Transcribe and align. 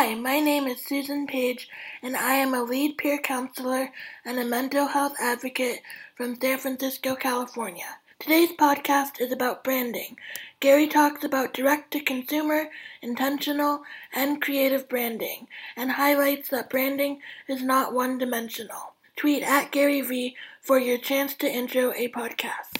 Hi, 0.00 0.14
my 0.14 0.38
name 0.38 0.68
is 0.68 0.80
Susanna 0.80 1.26
Page, 1.26 1.68
and 2.04 2.16
I 2.16 2.34
am 2.34 2.54
a 2.54 2.62
lead 2.62 2.98
peer 2.98 3.18
counselor 3.18 3.90
and 4.24 4.38
a 4.38 4.44
mental 4.44 4.86
health 4.86 5.14
advocate 5.20 5.80
from 6.14 6.40
San 6.40 6.58
Francisco, 6.58 7.16
California. 7.16 7.98
Today's 8.20 8.52
podcast 8.52 9.20
is 9.20 9.32
about 9.32 9.64
branding. 9.64 10.16
Gary 10.60 10.86
talks 10.86 11.24
about 11.24 11.52
direct 11.52 11.90
to 11.90 12.00
consumer, 12.00 12.68
intentional, 13.02 13.82
and 14.14 14.40
creative 14.40 14.88
branding, 14.88 15.48
and 15.76 15.90
highlights 15.90 16.48
that 16.50 16.70
branding 16.70 17.18
is 17.48 17.64
not 17.64 17.92
one 17.92 18.18
dimensional. 18.18 18.94
Tweet 19.16 19.42
at 19.42 19.72
GaryVee 19.72 20.34
for 20.60 20.78
your 20.78 20.98
chance 20.98 21.34
to 21.34 21.52
intro 21.52 21.92
a 21.96 22.06
podcast. 22.06 22.70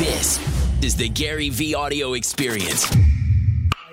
This 0.00 0.40
is 0.82 0.96
the 0.96 1.08
GaryVee 1.08 1.76
audio 1.76 2.14
experience. 2.14 2.90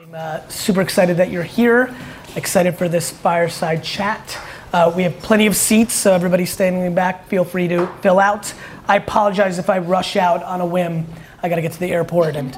I'm 0.10 0.16
uh, 0.16 0.48
super 0.48 0.82
excited 0.82 1.18
that 1.18 1.30
you're 1.30 1.44
here. 1.44 1.96
Excited 2.36 2.76
for 2.80 2.90
this 2.90 3.12
fireside 3.12 3.84
chat. 3.84 4.40
Uh, 4.74 4.92
we 4.96 5.04
have 5.04 5.16
plenty 5.20 5.46
of 5.46 5.56
seats, 5.56 5.94
so 5.94 6.14
everybody 6.14 6.48
standing 6.48 6.96
back, 6.96 7.28
feel 7.28 7.46
free 7.46 7.68
to 7.68 7.86
fill 8.02 8.20
out. 8.20 8.52
I 8.88 8.96
apologize 8.96 9.60
if 9.60 9.70
I 9.70 9.78
rush 9.78 10.16
out 10.16 10.42
on 10.42 10.62
a 10.62 10.66
whim. 10.66 11.06
I 11.44 11.50
gotta 11.50 11.62
get 11.62 11.74
to 11.74 11.80
the 11.80 11.92
airport, 11.92 12.36
and 12.36 12.58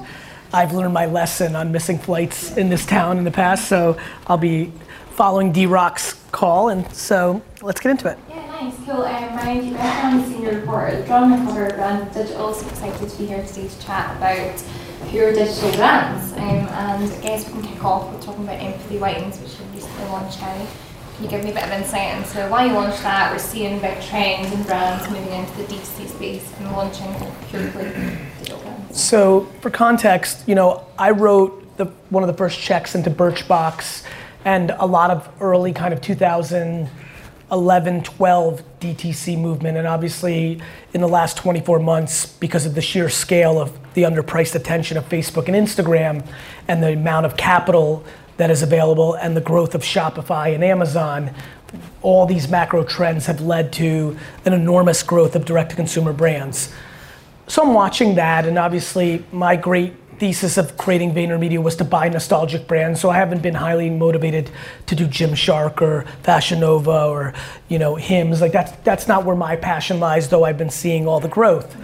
I've 0.54 0.72
learned 0.72 0.94
my 0.94 1.08
lesson 1.08 1.58
on 1.58 1.74
missing 1.74 2.00
flights 2.00 2.56
in 2.56 2.70
this 2.70 2.86
town 2.86 3.18
in 3.18 3.26
the 3.26 3.32
past, 3.32 3.68
so 3.68 3.98
I'll 4.28 4.38
be 4.38 4.72
following 5.10 5.52
DRock's 5.52 6.24
call, 6.32 6.70
and 6.70 6.90
so 6.96 7.42
let's 7.62 7.82
get 7.82 7.90
into 7.90 8.08
it. 8.08 8.18
Yeah, 8.30 8.46
nice, 8.48 8.76
cool. 8.86 9.02
Um, 9.02 9.36
my 9.36 9.44
name's 9.44 9.74
Rebecca, 9.74 10.06
I'm 10.06 10.22
the 10.22 10.28
senior 10.30 10.58
reporter, 10.58 11.06
John 11.06 11.34
McCover, 11.34 11.76
Brand 11.76 12.14
Digital. 12.14 12.54
So 12.54 12.66
excited 12.70 13.10
to 13.10 13.18
be 13.18 13.26
here 13.26 13.46
today 13.46 13.68
to 13.68 13.82
chat 13.82 14.16
about 14.16 14.64
pure 15.12 15.34
digital 15.34 15.72
brands. 15.74 16.32
Um, 16.34 16.40
and 16.40 16.70
I 17.12 17.22
guess 17.22 17.46
we 17.48 17.62
can 17.62 17.74
kick 17.74 17.84
off 17.84 18.12
with 18.12 18.24
talking 18.24 18.46
about 18.46 18.60
Empathy 18.60 18.98
Wines, 18.98 19.40
which 19.40 19.60
you 19.60 19.66
recently 19.76 20.06
launched 20.06 20.40
now. 20.40 20.66
Can 21.16 21.26
you 21.26 21.30
give 21.30 21.44
me 21.44 21.52
a 21.52 21.54
bit 21.54 21.64
of 21.66 21.72
insight 21.72 22.18
into 22.18 22.48
why 22.48 22.66
you 22.66 22.74
launched 22.74 23.04
that? 23.04 23.32
We're 23.32 23.38
seeing 23.40 23.80
big 23.80 24.02
trends 24.02 24.52
and 24.52 24.66
brands 24.66 25.08
moving 25.10 25.34
into 25.34 25.52
the 25.58 25.64
D2C 25.64 26.08
space 26.08 26.54
and 26.58 26.72
launching 26.72 27.14
purely 27.50 27.92
digital 28.40 28.60
brands. 28.62 29.00
So, 29.00 29.42
for 29.60 29.70
context, 29.70 30.48
you 30.48 30.56
know, 30.56 30.86
I 30.98 31.12
wrote 31.12 31.78
the, 31.78 31.86
one 32.10 32.24
of 32.24 32.28
the 32.28 32.34
first 32.34 32.60
checks 32.60 32.96
into 32.96 33.12
Birchbox 33.12 34.06
and 34.46 34.72
a 34.72 34.86
lot 34.86 35.12
of 35.12 35.30
early 35.42 35.74
kind 35.74 35.94
of 35.94 36.02
2011, 37.52 38.04
12 38.04 38.64
DTC 38.80 39.38
movement. 39.38 39.78
And 39.78 39.86
obviously, 39.86 40.62
in 40.94 41.02
the 41.02 41.08
last 41.08 41.36
24 41.36 41.80
months, 41.80 42.26
because 42.26 42.66
of 42.66 42.76
the 42.76 42.82
sheer 42.82 43.10
scale 43.10 43.60
of 43.60 43.78
the 43.94 44.04
underpriced 44.04 44.56
attention 44.56 44.96
of 44.96 45.08
Facebook 45.10 45.48
and 45.48 45.56
Instagram 45.56 46.26
and 46.70 46.82
the 46.82 46.94
amount 46.94 47.26
of 47.26 47.36
capital 47.36 48.06
that 48.38 48.50
is 48.50 48.64
available 48.64 49.16
and 49.16 49.36
the 49.36 49.42
growth 49.42 49.76
of 49.76 49.82
Shopify 49.82 50.56
and 50.56 50.64
Amazon, 50.64 51.32
all 52.02 52.26
these 52.26 52.48
macro 52.48 52.86
trends 52.86 53.26
have 53.26 53.42
led 53.42 53.74
to 53.74 54.18
an 54.46 54.54
enormous 54.54 55.04
growth 55.04 55.36
of 55.36 55.44
direct 55.44 55.72
to 55.72 55.76
consumer 55.76 56.14
brands. 56.14 56.74
So 57.48 57.64
I'm 57.64 57.74
watching 57.74 58.16
that, 58.16 58.46
and 58.46 58.58
obviously, 58.58 59.26
my 59.34 59.58
great 59.58 60.01
thesis 60.22 60.56
of 60.56 60.78
creating 60.78 61.16
VaynerMedia 61.16 61.58
was 61.64 61.76
to 61.78 61.84
buy 61.84 62.08
nostalgic 62.08 62.68
brands. 62.68 63.02
So 63.02 63.10
I 63.10 63.16
haven't 63.16 63.42
been 63.42 63.56
highly 63.56 63.90
motivated 63.90 64.52
to 64.86 64.96
do 64.96 65.08
Gymshark 65.08 65.82
or 65.82 66.06
Fashion 66.22 66.60
Nova 66.60 67.06
or 67.08 67.34
you 67.70 67.80
know 67.80 67.96
Hims. 67.96 68.40
Like 68.40 68.52
that's 68.52 68.72
that's 68.84 69.08
not 69.08 69.26
where 69.26 69.36
my 69.36 69.56
passion 69.56 70.00
lies. 70.00 70.30
Though 70.30 70.44
I've 70.44 70.60
been 70.60 70.70
seeing 70.70 71.08
all 71.08 71.20
the 71.20 71.28
growth. 71.28 71.76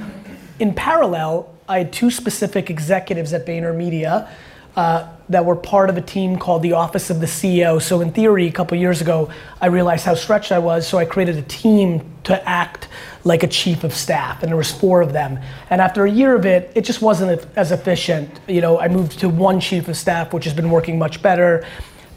In 0.59 0.75
parallel, 0.75 1.52
I 1.67 1.80
had 1.80 1.91
two 1.91 2.11
specific 2.11 2.69
executives 2.69 3.33
at 3.33 3.47
VaynerMedia. 3.47 4.30
Uh, 4.75 5.08
that 5.30 5.45
were 5.45 5.56
part 5.56 5.89
of 5.89 5.97
a 5.97 6.02
team 6.02 6.38
called 6.38 6.61
the 6.61 6.73
Office 6.73 7.09
of 7.09 7.20
the 7.20 7.25
CEO. 7.25 7.81
So 7.81 8.00
in 8.02 8.11
theory, 8.11 8.47
a 8.47 8.52
couple 8.52 8.78
years 8.78 9.02
ago, 9.02 9.30
I 9.61 9.67
realized 9.67 10.06
how 10.06 10.16
stretched 10.16 10.52
I 10.52 10.59
was, 10.59 10.88
so 10.88 10.97
I 10.97 11.06
created 11.06 11.38
a 11.38 11.42
team 11.42 12.09
to 12.23 12.47
act 12.47 12.88
like 13.23 13.44
a 13.44 13.48
chief 13.48 13.83
of 13.83 13.94
staff, 13.94 14.42
and 14.42 14.49
there 14.49 14.58
was 14.58 14.71
four 14.71 15.02
of 15.02 15.11
them. 15.11 15.39
And 15.70 15.82
after 15.82 16.05
a 16.05 16.11
year 16.11 16.36
of 16.36 16.45
it, 16.45 16.71
it 16.76 16.86
just 16.86 17.02
wasn't 17.02 17.45
as 17.58 17.71
efficient. 17.71 18.39
You 18.48 18.61
know, 18.61 18.80
I 18.80 18.88
moved 18.88 19.20
to 19.20 19.27
one 19.30 19.60
chief 19.60 19.89
of 19.89 19.98
staff, 19.98 20.33
which 20.33 20.45
has 20.45 20.54
been 20.54 20.70
working 20.70 20.98
much 20.98 21.21
better. 21.21 21.65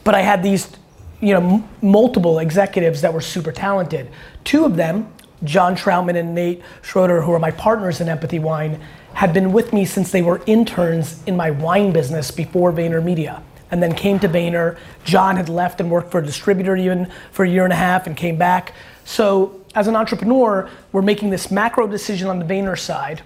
But 0.03 0.15
I 0.15 0.21
had 0.21 0.41
these, 0.41 0.71
you 1.19 1.33
know, 1.33 1.55
m- 1.55 1.69
multiple 1.81 2.39
executives 2.39 3.01
that 3.01 3.13
were 3.13 3.21
super 3.21 3.51
talented. 3.51 4.09
Two 4.45 4.63
of 4.63 4.77
them, 4.77 5.11
John 5.43 5.75
Troutman 5.75 6.17
and 6.17 6.33
Nate 6.33 6.61
Schroeder, 6.81 7.21
who 7.21 7.33
are 7.33 7.39
my 7.39 7.51
partners 7.51 7.99
in 7.99 8.07
Empathy 8.07 8.39
Wine, 8.39 8.79
had 9.21 9.33
been 9.33 9.53
with 9.53 9.71
me 9.71 9.85
since 9.85 10.09
they 10.09 10.23
were 10.23 10.41
interns 10.47 11.21
in 11.27 11.37
my 11.37 11.51
wine 11.51 11.91
business 11.91 12.31
before 12.31 12.73
VaynerMedia. 12.73 13.39
And 13.69 13.81
then 13.81 13.93
came 13.93 14.17
to 14.17 14.27
Vayner. 14.27 14.79
John 15.03 15.35
had 15.35 15.47
left 15.47 15.79
and 15.79 15.91
worked 15.91 16.09
for 16.09 16.21
a 16.21 16.25
distributor 16.25 16.75
even 16.75 17.07
for 17.31 17.45
a 17.45 17.47
year 17.47 17.63
and 17.63 17.71
a 17.71 17.75
half 17.75 18.07
and 18.07 18.17
came 18.17 18.35
back. 18.35 18.73
So 19.05 19.61
as 19.75 19.87
an 19.87 19.95
entrepreneur, 19.95 20.67
we're 20.91 21.03
making 21.03 21.29
this 21.29 21.51
macro 21.51 21.85
decision 21.85 22.29
on 22.29 22.39
the 22.39 22.45
Vayner 22.45 22.75
side. 22.75 23.21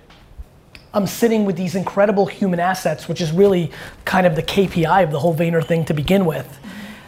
I'm 0.94 1.08
sitting 1.08 1.46
with 1.46 1.56
these 1.56 1.76
incredible 1.76 2.26
human 2.26 2.60
assets, 2.60 3.08
which 3.08 3.22
is 3.22 3.32
really 3.32 3.72
kind 4.04 4.28
of 4.28 4.36
the 4.36 4.44
KPI 4.44 5.02
of 5.02 5.12
the 5.12 5.20
whole 5.20 5.34
Vayner 5.34 5.66
thing 5.66 5.86
to 5.86 5.94
begin 5.94 6.26
with. 6.26 6.60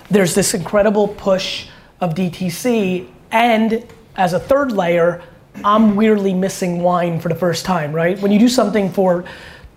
There's 0.09 0.33
this 0.33 0.53
incredible 0.53 1.09
push 1.09 1.67
of 1.99 2.15
DTC, 2.15 3.09
and 3.33 3.85
as 4.15 4.31
a 4.31 4.39
third 4.39 4.71
layer, 4.71 5.21
I'm 5.63 5.95
weirdly 5.95 6.33
missing 6.33 6.81
wine 6.81 7.19
for 7.19 7.29
the 7.29 7.35
first 7.35 7.65
time, 7.65 7.93
right? 7.93 8.19
When 8.19 8.31
you 8.31 8.39
do 8.39 8.49
something 8.49 8.91
for 8.91 9.25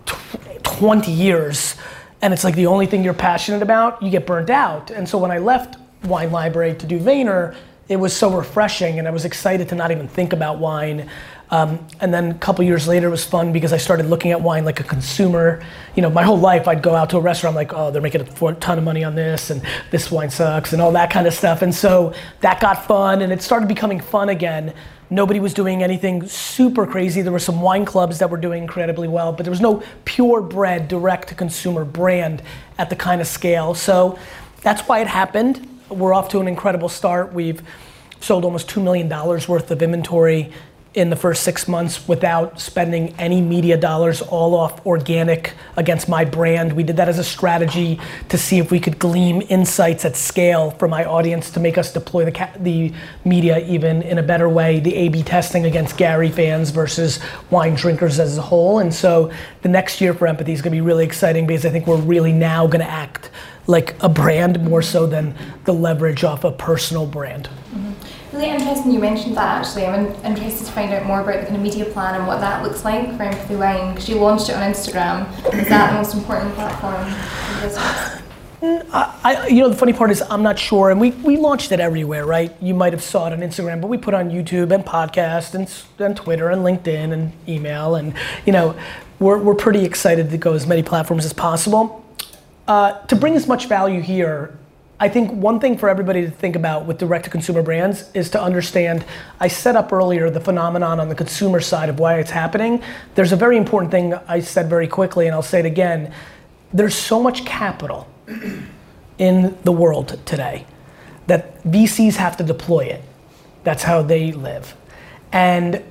tw- 0.07 0.63
20 0.63 1.11
years 1.11 1.77
and 2.23 2.33
it's 2.35 2.45
like 2.45 2.55
the 2.55 2.67
only 2.67 2.87
thing 2.87 3.03
you're 3.03 3.15
passionate 3.15 3.63
about, 3.63 4.03
you 4.03 4.11
get 4.11 4.27
burnt 4.27 4.51
out. 4.51 4.91
And 4.91 5.09
so 5.09 5.19
when 5.19 5.31
I 5.31 5.39
left 5.39 5.77
Wine 6.05 6.31
Library 6.31 6.75
to 6.75 6.87
do 6.87 6.99
Vayner, 6.99 7.57
it 7.89 7.97
was 7.97 8.15
so 8.15 8.31
refreshing 8.31 8.99
and 8.99 9.09
I 9.09 9.11
was 9.11 9.25
excited 9.25 9.69
to 9.71 9.75
not 9.75 9.91
even 9.91 10.07
think 10.07 10.33
about 10.33 10.59
wine. 10.59 11.09
Um, 11.51 11.85
and 12.01 12.15
then 12.15 12.31
a 12.31 12.35
couple 12.35 12.65
years 12.65 12.87
later, 12.87 13.09
it 13.09 13.11
was 13.11 13.25
fun 13.25 13.53
because 13.53 13.73
I 13.73 13.79
started 13.79 14.07
looking 14.07 14.31
at 14.31 14.41
wine 14.41 14.65
like 14.65 14.79
a 14.79 14.85
consumer. 14.85 15.61
You 15.97 16.03
know, 16.03 16.11
my 16.11 16.23
whole 16.23 16.39
life, 16.39 16.69
I'd 16.69 16.83
go 16.83 16.95
out 16.95 17.11
to 17.11 17.17
a 17.17 17.21
restaurant, 17.21 17.55
I'm 17.55 17.57
like, 17.57 17.73
oh, 17.75 17.91
they're 17.91 18.01
making 18.01 18.21
a 18.21 18.55
ton 18.55 18.79
of 18.79 18.85
money 18.85 19.03
on 19.03 19.17
this, 19.17 19.51
and 19.51 19.61
this 19.91 20.12
wine 20.12 20.31
sucks, 20.31 20.73
and 20.73 20.81
all 20.81 20.93
that 20.93 21.11
kind 21.11 21.27
of 21.27 21.35
stuff. 21.35 21.62
And 21.62 21.75
so 21.75 22.15
that 22.41 22.61
got 22.61 22.87
fun, 22.87 23.23
and 23.23 23.33
it 23.33 23.43
started 23.43 23.69
becoming 23.69 23.99
fun 23.99 24.29
again. 24.29 24.73
Nobody 25.12 25.41
was 25.41 25.53
doing 25.53 25.82
anything 25.82 26.26
super 26.28 26.87
crazy. 26.87 27.21
There 27.21 27.32
were 27.32 27.41
some 27.41 27.60
wine 27.60 27.84
clubs 27.84 28.21
that 28.21 28.31
were 28.31 28.37
doing 28.37 28.62
incredibly 28.62 29.09
well, 29.09 29.32
but 29.32 29.43
there 29.44 29.50
was 29.50 29.60
no 29.60 29.82
purebred, 30.04 30.87
direct 30.87 31.28
to 31.28 31.34
consumer 31.34 31.84
brand 31.84 32.43
at 32.78 32.91
the 32.91 32.97
kind 32.97 33.20
of 33.20 33.26
scale. 33.26 33.75
So 33.75 34.19
that's 34.62 34.82
why 34.82 35.00
it 35.00 35.09
happened. 35.09 35.66
We're 35.88 36.15
off 36.15 36.28
to 36.31 36.41
an 36.41 36.47
incredible 36.47 36.88
start. 36.88 37.32
We've 37.32 37.60
sold 38.20 38.44
almost 38.44 38.69
$2 38.69 38.82
million 38.82 39.09
worth 39.09 39.70
of 39.70 39.82
inventory 39.82 40.53
in 40.93 41.09
the 41.09 41.15
first 41.15 41.45
six 41.45 41.69
months 41.69 42.09
without 42.09 42.59
spending 42.59 43.15
any 43.17 43.41
media 43.41 43.77
dollars, 43.77 44.21
all 44.23 44.56
off 44.56 44.84
organic 44.84 45.53
against 45.77 46.09
my 46.09 46.25
brand. 46.25 46.73
We 46.73 46.83
did 46.83 46.97
that 46.97 47.09
as 47.09 47.21
a 47.21 47.25
strategy 47.25 48.01
to 48.28 48.37
see 48.37 48.59
if 48.59 48.73
we 48.73 48.81
could 48.81 48.99
glean 48.99 49.43
insights 49.43 50.05
at 50.05 50.17
scale 50.17 50.73
for 50.73 50.89
my 50.89 51.05
audience 51.05 51.50
to 51.53 51.61
make 51.61 51.79
us 51.79 51.93
deploy 51.93 52.25
the, 52.25 52.33
ca- 52.33 52.50
the 52.59 52.93
media 53.25 53.61
even 53.69 54.03
in 54.03 54.19
a 54.19 54.23
better 54.23 54.49
way. 54.49 54.81
The 54.81 54.97
A 54.97 55.09
B 55.11 55.23
testing 55.23 55.65
against 55.65 55.97
Gary 55.97 56.29
fans 56.29 56.71
versus 56.71 57.21
wine 57.50 57.77
drinkers 57.77 58.19
as 58.19 58.37
a 58.37 58.43
whole. 58.43 58.81
And 58.81 58.93
so 58.93 59.31
the 59.62 59.69
next 59.69 60.00
year 60.00 60.12
for 60.12 60.27
Empathy 60.27 60.53
is 60.53 60.61
gonna 60.61 60.75
be 60.75 60.81
really 60.81 61.05
exciting 61.05 61.47
because 61.47 61.65
I 61.65 61.71
think 61.71 61.87
we're 61.87 62.00
really 62.00 62.33
now 62.33 62.67
gonna 62.67 62.83
act 62.83 63.31
like 63.69 63.95
a 64.03 64.09
brand 64.09 64.61
more 64.65 64.83
so 64.83 65.06
than 65.06 65.37
the 65.67 65.73
leverage 65.73 66.25
off 66.25 66.43
a 66.43 66.50
personal 66.50 67.06
brand. 67.06 67.49
Mm-hmm. 67.73 67.90
Really 68.33 68.51
interesting 68.51 68.93
you 68.93 69.01
mentioned 69.01 69.37
that 69.37 69.61
actually. 69.61 69.87
I'm 69.87 70.07
in- 70.07 70.25
interested 70.25 70.67
to 70.67 70.73
find 70.73 70.93
out 70.93 71.05
more 71.05 71.21
about 71.21 71.41
the 71.41 71.47
kind 71.47 71.57
of 71.57 71.63
media 71.63 71.85
plan 71.85 72.15
and 72.15 72.27
what 72.27 72.41
that 72.41 72.63
looks 72.63 72.85
like 72.85 73.17
for 73.17 73.25
Empathy 73.25 73.57
Wine 73.57 73.93
because 73.93 74.09
you 74.09 74.17
launched 74.17 74.49
it 74.49 74.57
on 74.57 74.63
Instagram. 74.71 75.27
Is 75.53 75.69
that 75.69 75.91
the 75.91 75.97
most 75.97 76.15
important 76.15 76.55
platform 76.55 77.11
for 77.11 77.67
business? 77.67 78.21
I, 78.93 79.49
you 79.49 79.63
know, 79.63 79.69
the 79.69 79.77
funny 79.77 79.93
part 79.93 80.11
is 80.11 80.23
I'm 80.23 80.43
not 80.43 80.59
sure, 80.59 80.91
and 80.91 81.00
we, 81.00 81.12
we 81.12 81.38
launched 81.38 81.73
it 81.73 81.81
everywhere, 81.81 82.27
right? 82.27 82.55
You 82.61 82.75
might 82.75 82.93
have 82.93 83.03
saw 83.03 83.27
it 83.27 83.32
on 83.32 83.41
Instagram, 83.41 83.81
but 83.81 83.88
we 83.88 83.97
put 83.97 84.12
on 84.12 84.31
YouTube 84.31 84.71
and 84.73 84.85
podcast 84.85 85.55
and, 85.55 85.73
and 85.99 86.17
Twitter 86.17 86.50
and 86.50 86.62
LinkedIn 86.62 87.12
and 87.12 87.33
email, 87.49 87.94
and 87.94 88.15
you 88.44 88.53
know, 88.53 88.76
we're, 89.19 89.38
we're 89.38 89.55
pretty 89.55 89.85
excited 89.85 90.31
to 90.31 90.37
go 90.37 90.53
as 90.53 90.67
many 90.67 90.83
platforms 90.83 91.25
as 91.25 91.33
possible. 91.33 92.05
Uh, 92.69 93.00
to 93.06 93.17
bring 93.17 93.35
as 93.35 93.49
much 93.49 93.67
value 93.67 94.00
here, 94.03 94.56
I 95.02 95.08
think 95.08 95.32
one 95.32 95.61
thing 95.61 95.79
for 95.79 95.88
everybody 95.88 96.20
to 96.20 96.31
think 96.31 96.56
about 96.56 96.85
with 96.85 96.99
direct 96.99 97.25
to 97.25 97.31
consumer 97.31 97.62
brands 97.62 98.11
is 98.12 98.29
to 98.31 98.43
understand. 98.43 99.02
I 99.41 99.49
set 99.49 99.75
up 99.75 99.94
earlier 99.94 100.29
the 100.29 100.41
phenomenon 100.41 101.00
on 101.00 101.08
the 101.08 101.14
consumer 101.14 101.61
side 101.61 101.88
of 101.88 101.99
why 101.99 102.19
it's 102.19 102.31
happening. 102.31 102.82
There's 103.14 103.32
a 103.32 103.37
very 103.37 103.56
important 103.56 103.91
thing 103.91 104.12
I 104.29 104.41
said 104.41 104.69
very 104.69 104.87
quickly, 104.87 105.26
and 105.26 105.35
I'll 105.35 105.41
say 105.41 105.61
it 105.61 105.64
again. 105.64 106.12
There's 106.75 106.94
so 106.94 107.23
much 107.23 107.47
capital 107.47 108.08
in 109.19 109.56
the 109.64 109.73
world 109.73 110.20
today 110.26 110.67
that 111.29 111.62
VCs 111.64 112.17
have 112.17 112.37
to 112.37 112.44
deploy 112.44 112.85
it. 112.85 113.02
That's 113.64 113.82
how 113.82 114.02
they 114.02 114.32
live. 114.32 114.76
And 115.32 115.82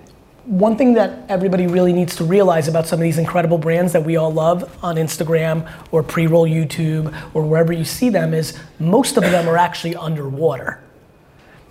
one 0.49 0.75
thing 0.75 0.95
that 0.95 1.29
everybody 1.29 1.67
really 1.67 1.93
needs 1.93 2.15
to 2.15 2.23
realize 2.23 2.67
about 2.67 2.87
some 2.87 2.97
of 2.97 3.03
these 3.03 3.19
incredible 3.19 3.59
brands 3.59 3.93
that 3.93 4.03
we 4.03 4.17
all 4.17 4.33
love 4.33 4.67
on 4.83 4.95
Instagram 4.95 5.71
or 5.91 6.01
pre-roll 6.01 6.47
YouTube 6.47 7.15
or 7.35 7.43
wherever 7.43 7.71
you 7.71 7.85
see 7.85 8.09
them 8.09 8.33
is 8.33 8.57
most 8.79 9.15
of 9.15 9.21
them 9.21 9.47
are 9.47 9.57
actually 9.57 9.95
underwater. 9.95 10.81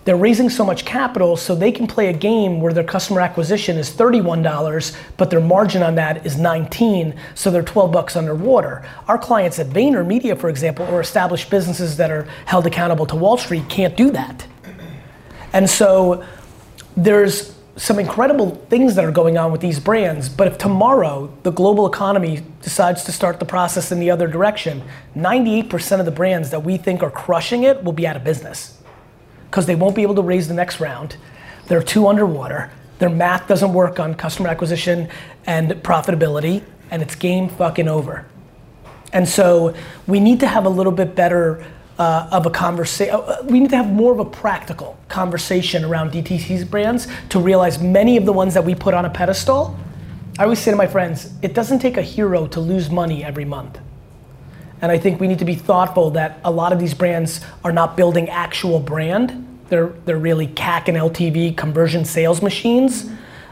They're 0.05 0.15
raising 0.15 0.49
so 0.49 0.63
much 0.63 0.85
capital 0.85 1.35
so 1.35 1.55
they 1.55 1.73
can 1.73 1.87
play 1.87 2.07
a 2.07 2.13
game 2.13 2.61
where 2.61 2.71
their 2.71 2.85
customer 2.85 3.19
acquisition 3.19 3.75
is 3.75 3.91
$31, 3.91 4.95
but 5.17 5.29
their 5.29 5.41
margin 5.41 5.83
on 5.83 5.95
that 5.95 6.25
is 6.25 6.37
19, 6.37 7.19
so 7.35 7.51
they're 7.51 7.61
12 7.61 7.91
bucks 7.91 8.15
underwater. 8.15 8.87
Our 9.09 9.17
clients 9.17 9.59
at 9.59 9.67
VaynerMedia, 9.67 10.39
for 10.39 10.47
example, 10.47 10.85
or 10.85 11.01
established 11.01 11.49
businesses 11.49 11.97
that 11.97 12.11
are 12.11 12.29
held 12.45 12.65
accountable 12.65 13.05
to 13.07 13.17
Wall 13.17 13.37
Street 13.37 13.67
can't 13.67 13.97
do 13.97 14.09
that. 14.11 14.47
And 15.51 15.69
so 15.69 16.23
there's 16.95 17.58
some 17.79 17.97
incredible 17.97 18.49
things 18.69 18.95
that 18.95 19.05
are 19.05 19.11
going 19.11 19.37
on 19.37 19.53
with 19.53 19.61
these 19.61 19.79
brands, 19.79 20.27
but 20.27 20.47
if 20.47 20.57
tomorrow 20.57 21.31
the 21.43 21.51
global 21.51 21.87
economy 21.87 22.43
decides 22.61 23.05
to 23.05 23.11
start 23.13 23.39
the 23.39 23.45
process 23.45 23.89
in 23.89 24.01
the 24.01 24.11
other 24.11 24.27
direction, 24.27 24.83
98% 25.15 25.99
of 25.99 26.05
the 26.05 26.11
brands 26.11 26.49
that 26.49 26.61
we 26.61 26.75
think 26.75 27.01
are 27.01 27.09
crushing 27.09 27.63
it 27.63 27.81
will 27.81 27.93
be 27.93 28.05
out 28.05 28.17
of 28.17 28.23
business. 28.25 28.77
Because 29.49 29.65
they 29.65 29.75
won't 29.75 29.95
be 29.95 30.01
able 30.01 30.15
to 30.15 30.21
raise 30.21 30.49
the 30.49 30.53
next 30.53 30.81
round. 30.81 31.15
They're 31.67 31.81
too 31.81 32.09
underwater. 32.09 32.69
Their 32.99 33.09
math 33.09 33.47
doesn't 33.47 33.71
work 33.71 33.97
on 33.97 34.13
customer 34.13 34.49
acquisition 34.49 35.07
and 35.45 35.71
profitability, 35.71 36.63
and 36.91 37.01
it's 37.01 37.15
game 37.15 37.47
fucking 37.47 37.87
over. 37.87 38.25
And 39.13 39.27
so 39.27 39.73
we 40.05 40.19
need 40.19 40.41
to 40.41 40.47
have 40.47 40.65
a 40.65 40.69
little 40.69 40.91
bit 40.91 41.15
better 41.15 41.65
uh, 41.99 42.29
of 42.31 42.45
a 42.45 42.49
conversation. 42.49 43.13
Uh, 43.13 43.41
we 43.43 43.59
need 43.59 43.69
to 43.69 43.75
have 43.75 43.91
more 43.91 44.13
of 44.13 44.19
a 44.19 44.25
practical 44.25 44.97
conversation 45.09 45.83
around 45.83 46.11
DTC's 46.11 46.63
brands 46.63 47.07
to 47.27 47.39
realize 47.39 47.79
many 47.79 48.15
of 48.15 48.25
the 48.25 48.33
ones 48.33 48.53
that 48.53 48.63
we 48.63 48.73
put 48.73 48.93
on 48.93 49.05
a 49.05 49.09
pedestal. 49.09 49.77
I 50.39 50.43
always 50.43 50.59
say 50.59 50.71
to 50.71 50.77
my 50.77 50.87
friends, 50.87 51.33
it 51.41 51.53
doesn't 51.53 51.79
take 51.79 51.97
a 51.97 52.01
hero 52.01 52.47
to 52.47 52.61
lose 52.61 52.89
money 52.89 53.23
every 53.23 53.43
month. 53.43 53.77
And 54.81 54.89
I 54.93 54.97
think 54.97 55.19
we 55.19 55.27
need 55.27 55.39
to 55.39 55.45
be 55.45 55.55
thoughtful 55.55 56.11
that 56.11 56.39
a 56.45 56.51
lot 56.51 56.71
of 56.71 56.79
these 56.79 56.93
brands 56.93 57.41
are 57.65 57.73
not 57.73 57.97
building 57.97 58.29
actual 58.29 58.79
brand. 58.79 59.45
They're, 59.67 59.89
they're 60.05 60.17
really 60.17 60.47
CAC 60.47 60.87
and 60.87 60.97
LTV 60.97 61.57
conversion 61.57 62.05
sales 62.05 62.41
machines. 62.41 63.09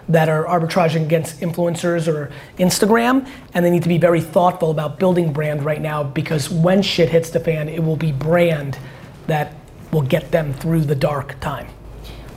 That 0.10 0.30
are 0.30 0.46
arbitraging 0.46 1.04
against 1.04 1.42
influencers 1.42 2.08
or 2.08 2.32
Instagram, 2.58 3.28
and 3.54 3.66
they 3.66 3.70
need 3.70 3.84
to 3.84 3.90
be 3.90 3.98
very 3.98 4.22
thoughtful 4.22 4.72
about 4.72 5.00
building 5.00 5.34
brand 5.34 5.66
right 5.66 5.82
now 5.82 6.04
because 6.04 6.50
when 6.50 6.82
shit 6.82 7.10
hits 7.10 7.30
the 7.30 7.42
fan, 7.42 7.68
it 7.68 7.84
will 7.84 7.98
be 7.98 8.14
brand 8.14 8.80
that 9.28 9.54
will 9.92 10.02
get 10.02 10.32
them 10.32 10.54
through 10.54 10.82
the 10.82 10.96
dark 10.96 11.40
time. 11.40 11.68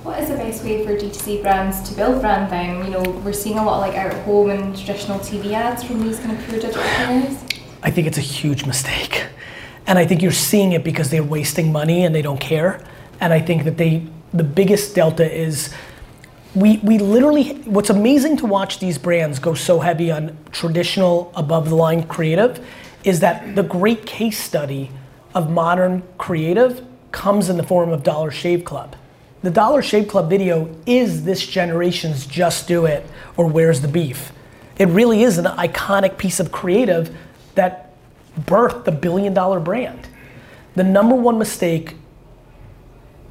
What 0.02 0.18
is 0.18 0.30
the 0.30 0.36
best 0.36 0.64
way 0.64 0.84
for 0.84 0.96
D2C 0.96 1.42
brands 1.42 1.88
to 1.88 1.94
build 1.94 2.22
brand 2.22 2.50
then? 2.50 2.84
You 2.86 2.90
know, 2.90 3.02
we're 3.22 3.32
seeing 3.32 3.58
a 3.58 3.64
lot 3.64 3.74
of 3.74 3.80
like 3.80 3.98
out 3.98 4.12
of 4.12 4.18
home 4.22 4.50
and 4.50 4.76
traditional 4.76 5.18
TV 5.18 5.52
ads 5.52 5.84
from 5.84 6.00
these 6.00 6.18
kind 6.18 6.32
of 6.32 6.44
pure 6.48 6.58
digital 6.58 6.82
players. 6.82 7.38
I 7.82 7.90
think 7.90 8.06
it's 8.06 8.18
a 8.18 8.22
huge 8.22 8.64
mistake. 8.64 9.26
And 9.86 9.98
I 9.98 10.06
think 10.06 10.22
you're 10.22 10.32
seeing 10.32 10.72
it 10.72 10.84
because 10.84 11.10
they're 11.10 11.22
wasting 11.22 11.70
money 11.70 12.04
and 12.04 12.14
they 12.14 12.22
don't 12.22 12.40
care. 12.40 12.82
And 13.20 13.32
I 13.32 13.40
think 13.40 13.64
that 13.64 13.76
they, 13.76 14.06
the 14.32 14.44
biggest 14.44 14.94
delta 14.94 15.30
is 15.30 15.74
we, 16.54 16.78
we 16.78 16.98
literally, 16.98 17.54
what's 17.62 17.90
amazing 17.90 18.36
to 18.38 18.46
watch 18.46 18.78
these 18.80 18.98
brands 18.98 19.38
go 19.38 19.54
so 19.54 19.80
heavy 19.80 20.10
on 20.10 20.36
traditional 20.50 21.32
above 21.36 21.68
the 21.68 21.76
line 21.76 22.02
creative 22.06 22.64
is 23.04 23.20
that 23.20 23.54
the 23.54 23.62
great 23.62 24.04
case 24.04 24.38
study 24.42 24.90
of 25.34 25.50
modern 25.50 26.02
creative 26.18 26.84
comes 27.12 27.48
in 27.48 27.56
the 27.56 27.62
form 27.62 27.90
of 27.90 28.02
Dollar 28.02 28.30
Shave 28.30 28.64
Club. 28.64 28.96
The 29.42 29.50
Dollar 29.50 29.80
Shave 29.80 30.08
Club 30.08 30.28
video 30.28 30.74
is 30.86 31.24
this 31.24 31.46
generation's 31.46 32.26
Just 32.26 32.66
Do 32.68 32.84
It 32.84 33.06
or 33.36 33.46
Where's 33.46 33.80
the 33.80 33.88
Beef. 33.88 34.32
It 34.78 34.88
really 34.88 35.22
is 35.22 35.38
an 35.38 35.44
iconic 35.44 36.18
piece 36.18 36.40
of 36.40 36.50
creative 36.50 37.16
that 37.54 37.94
birthed 38.40 38.84
the 38.84 38.92
billion 38.92 39.34
dollar 39.34 39.60
brand. 39.60 40.08
The 40.74 40.84
number 40.84 41.14
one 41.14 41.38
mistake 41.38 41.96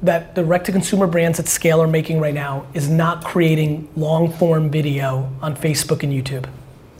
that 0.02 0.34
direct 0.34 0.66
to 0.66 0.72
consumer 0.72 1.06
brands 1.06 1.38
at 1.38 1.46
scale 1.46 1.82
are 1.82 1.86
making 1.86 2.20
right 2.20 2.34
now 2.34 2.66
is 2.74 2.88
not 2.88 3.24
creating 3.24 3.88
long 3.96 4.32
form 4.32 4.70
video 4.70 5.30
on 5.42 5.54
Facebook 5.54 6.02
and 6.02 6.12
YouTube 6.12 6.46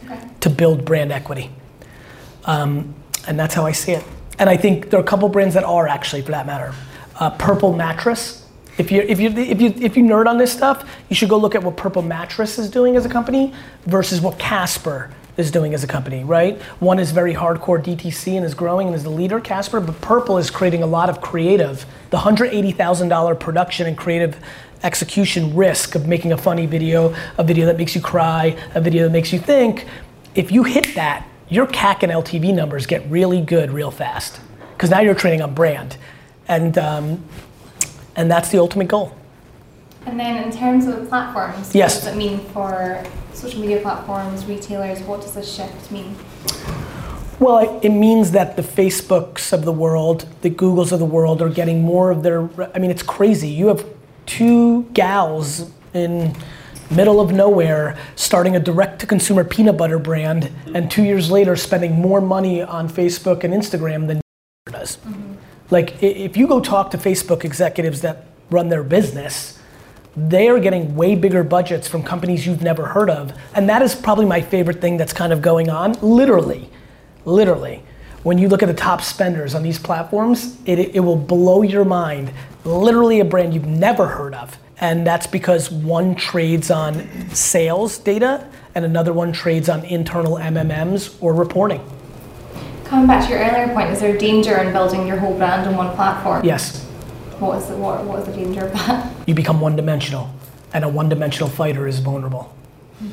okay. 0.05 0.29
to 0.41 0.51
build 0.51 0.85
brand 0.85 1.11
equity. 1.11 1.51
Um, 2.45 2.95
and 3.27 3.39
that's 3.39 3.55
how 3.55 3.65
I 3.65 3.73
see 3.73 3.93
it. 3.93 4.05
And 4.39 4.49
I 4.49 4.57
think 4.57 4.91
there 4.91 4.99
are 4.99 5.03
a 5.03 5.07
couple 5.07 5.29
brands 5.29 5.55
that 5.55 5.65
are 5.65 5.87
actually, 5.87 6.23
for 6.23 6.33
that 6.33 6.47
matter. 6.47 6.75
Uh, 7.19 7.31
Purple 7.31 7.75
Mattress. 7.75 8.40
If 8.81 8.91
you 8.91 9.03
if 9.03 9.21
you 9.21 9.29
if 9.29 9.61
you 9.61 9.75
if 9.77 9.95
you 9.95 10.05
nerd 10.05 10.27
on 10.27 10.39
this 10.39 10.51
stuff, 10.51 10.89
you 11.11 11.15
should 11.15 11.29
go 11.29 11.37
look 11.37 11.55
at 11.55 11.63
what 11.63 11.77
Purple 11.77 12.01
Mattress 12.01 12.59
is 12.59 12.71
doing 12.71 12.97
as 12.97 13.05
a 13.05 13.11
company 13.11 13.53
versus 13.85 14.23
what 14.23 14.39
Casper 14.39 15.11
is 15.37 15.51
doing 15.51 15.75
as 15.75 15.85
a 15.85 15.87
company, 15.87 16.25
right? 16.25 16.59
One 16.81 16.99
is 16.99 17.11
very 17.11 17.35
hardcore 17.35 17.79
DTC 17.85 18.37
and 18.39 18.45
is 18.45 18.55
growing 18.55 18.87
and 18.87 18.97
is 18.97 19.03
the 19.03 19.11
leader, 19.11 19.39
Casper, 19.39 19.81
but 19.81 20.01
Purple 20.01 20.39
is 20.39 20.49
creating 20.49 20.83
a 20.83 20.87
lot 20.87 21.11
of 21.11 21.21
creative. 21.21 21.85
The 22.09 22.17
$180,000 22.17 23.39
production 23.39 23.87
and 23.87 23.99
creative 23.99 24.39
execution 24.83 25.55
risk 25.55 25.95
of 25.95 26.09
making 26.09 26.33
a 26.33 26.39
funny 26.39 26.65
video, 26.65 27.15
a 27.37 27.45
video 27.45 27.67
that 27.67 27.77
makes 27.77 27.95
you 27.95 28.01
cry, 28.01 28.57
a 28.75 28.81
video 28.81 29.05
that 29.05 29.13
makes 29.13 29.31
you 29.31 29.39
think, 29.39 29.85
if 30.35 30.51
you 30.51 30.63
hit 30.65 30.95
that, 30.95 31.29
your 31.51 31.67
CAC 31.67 32.03
and 32.03 32.13
LTV 32.13 32.55
numbers 32.55 32.87
get 32.87 33.05
really 33.11 33.43
good 33.43 33.73
real 33.73 33.91
fast. 33.91 34.41
Because 34.73 34.89
now 34.89 35.01
you're 35.01 35.15
training 35.15 35.43
on 35.43 35.53
brand. 35.53 35.99
And, 36.49 36.79
um, 36.79 37.25
and 38.17 38.31
that's 38.31 38.51
the 38.51 38.59
ultimate 38.59 38.89
goal. 38.89 39.17
And 40.07 40.19
then 40.19 40.43
in 40.43 40.51
terms 40.51 40.87
of 40.87 41.09
platforms, 41.09 41.75
yes. 41.75 41.97
what 41.97 42.05
does 42.05 42.15
it 42.15 42.17
mean 42.17 42.41
for 42.51 43.05
social 43.35 43.61
media 43.61 43.81
platforms, 43.81 44.47
retailers? 44.47 45.01
What 45.03 45.21
does 45.21 45.35
this 45.35 45.53
shift 45.53 45.91
mean? 45.91 46.17
Well, 47.39 47.81
it 47.83 47.91
means 47.91 48.33
that 48.33 48.57
the 48.57 48.63
Facebooks 48.63 49.53
of 49.53 49.65
the 49.65 49.73
world, 49.73 50.27
the 50.43 50.51
Googles 50.51 50.93
of 50.93 50.99
the 50.99 51.07
world 51.07 51.41
are 51.41 51.49
getting 51.49 51.83
more 51.83 52.11
of 52.11 52.23
their, 52.23 52.49
I 52.75 52.79
mean, 52.79 52.91
it's 52.91 53.03
crazy. 53.03 53.49
You 53.49 53.69
have 53.69 53.87
two 54.27 54.85
gals 54.93 55.71
in 55.95 56.37
middle 56.91 57.21
of 57.21 57.33
nowhere 57.33 57.97
starting 58.17 58.57
a 58.57 58.61
direct 58.61 59.01
to 59.01 59.07
consumer 59.07 59.45
peanut 59.45 59.77
butter 59.77 59.99
brand 59.99 60.51
and 60.75 60.91
two 60.91 61.05
years 61.05 61.31
later 61.31 61.57
spending 61.57 61.93
more 61.93 62.21
money 62.21 62.63
on 62.63 62.89
Facebook 62.89 63.45
and 63.45 63.55
Instagram 63.55 64.07
than. 64.07 64.21
Like 65.71 66.03
if 66.03 66.37
you 66.37 66.47
go 66.47 66.61
talk 66.61 66.91
to 66.93 66.99
Facebook 66.99 67.45
executives 67.45 68.01
that 68.01 68.27
run 68.51 68.69
their 68.69 68.83
business, 68.83 69.59
they 70.17 70.49
are 70.49 70.59
getting 70.59 70.97
way 70.97 71.15
bigger 71.15 71.45
budgets 71.45 71.87
from 71.87 72.03
companies 72.03 72.47
you've 72.47 72.63
never 72.63 72.87
heard 72.87 73.09
of. 73.09 73.33
And 73.55 73.69
that 73.69 73.81
is 73.83 73.95
probably 73.95 74.27
my 74.27 74.41
favorite 74.41 74.81
thing 74.81 74.97
that's 74.97 75.13
kind 75.13 75.33
of 75.33 75.41
going 75.41 75.71
on. 75.71 75.93
Literally, 76.03 76.69
literally. 77.25 77.83
When 78.23 78.37
you 78.37 78.49
look 78.49 78.63
at 78.63 78.67
the 78.67 78.75
top 78.75 79.01
spenders 79.01 79.55
on 79.55 79.63
these 79.63 79.79
platforms, 79.79 80.59
it, 80.67 80.79
it 80.79 81.01
will 81.01 81.17
blow 81.17 81.63
your 81.63 81.85
mind. 81.85 82.33
Literally 82.65 83.21
a 83.21 83.25
brand 83.25 83.55
you've 83.55 83.67
never 83.67 84.07
heard 84.07 84.35
of. 84.35 84.59
And 84.79 85.07
that's 85.07 85.27
because 85.27 85.71
one 85.71 86.15
trades 86.17 86.71
on 86.71 87.31
sales 87.31 87.99
data 87.99 88.47
and 88.75 88.85
another 88.85 89.13
one 89.13 89.33
trades 89.33 89.69
on 89.69 89.85
internal 89.85 90.35
MMMs 90.35 91.17
or 91.23 91.35
reporting. 91.35 91.83
Coming 92.91 93.07
back 93.07 93.25
to 93.29 93.31
your 93.31 93.39
earlier 93.39 93.73
point, 93.73 93.89
is 93.91 94.01
there 94.01 94.17
a 94.17 94.19
danger 94.19 94.59
in 94.59 94.73
building 94.73 95.07
your 95.07 95.17
whole 95.17 95.33
brand 95.35 95.65
on 95.69 95.77
one 95.77 95.95
platform? 95.95 96.45
Yes. 96.45 96.85
What 97.39 97.57
is 97.59 97.69
the 97.69 97.77
what, 97.77 98.03
what 98.05 98.19
is 98.19 98.27
the 98.27 98.33
danger 98.33 98.67
of 98.67 98.73
that? 98.73 99.13
You 99.29 99.35
become 99.35 99.61
one 99.61 99.77
dimensional, 99.77 100.29
and 100.75 100.85
a 100.85 100.89
one 100.89 101.09
dimensional 101.09 101.49
fighter 101.49 101.87
is 101.87 102.01
vulnerable. 102.01 102.53
and 103.01 103.13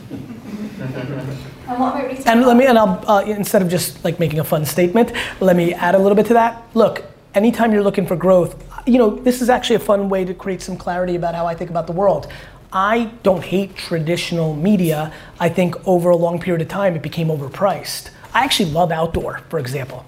what 1.80 1.96
about 1.96 2.26
And 2.26 2.42
let 2.42 2.58
me, 2.58 2.66
and 2.66 2.76
I'll 2.76 3.04
uh, 3.08 3.22
instead 3.22 3.62
of 3.62 3.70
just 3.70 4.04
like 4.04 4.20
making 4.20 4.40
a 4.40 4.44
fun 4.44 4.66
statement, 4.66 5.12
let 5.40 5.56
me 5.56 5.76
add 5.76 5.94
a 5.94 6.00
little 6.00 6.16
bit 6.16 6.26
to 6.26 6.34
that. 6.34 6.64
Look, 6.74 7.04
anytime 7.36 7.72
you're 7.72 7.84
looking 7.84 8.08
for 8.08 8.16
growth, 8.16 8.56
you 8.88 8.98
know 8.98 9.12
this 9.12 9.44
is 9.44 9.50
actually 9.52 9.76
a 9.76 9.86
fun 9.92 10.10
way 10.10 10.26
to 10.26 10.34
create 10.34 10.64
some 10.64 10.76
clarity 10.76 11.16
about 11.16 11.36
how 11.36 11.46
I 11.46 11.54
think 11.54 11.70
about 11.70 11.86
the 11.86 11.94
world. 11.94 12.28
I 12.74 13.12
don't 13.22 13.44
hate 13.44 13.76
traditional 13.76 14.56
media. 14.56 15.14
I 15.40 15.50
think 15.50 15.88
over 15.88 16.10
a 16.10 16.18
long 16.18 16.40
period 16.40 16.64
of 16.64 16.68
time 16.68 16.96
it 16.96 17.04
became 17.04 17.28
overpriced. 17.28 18.10
I 18.38 18.44
actually 18.44 18.70
love 18.70 18.92
outdoor, 18.92 19.40
for 19.50 19.58
example. 19.58 20.06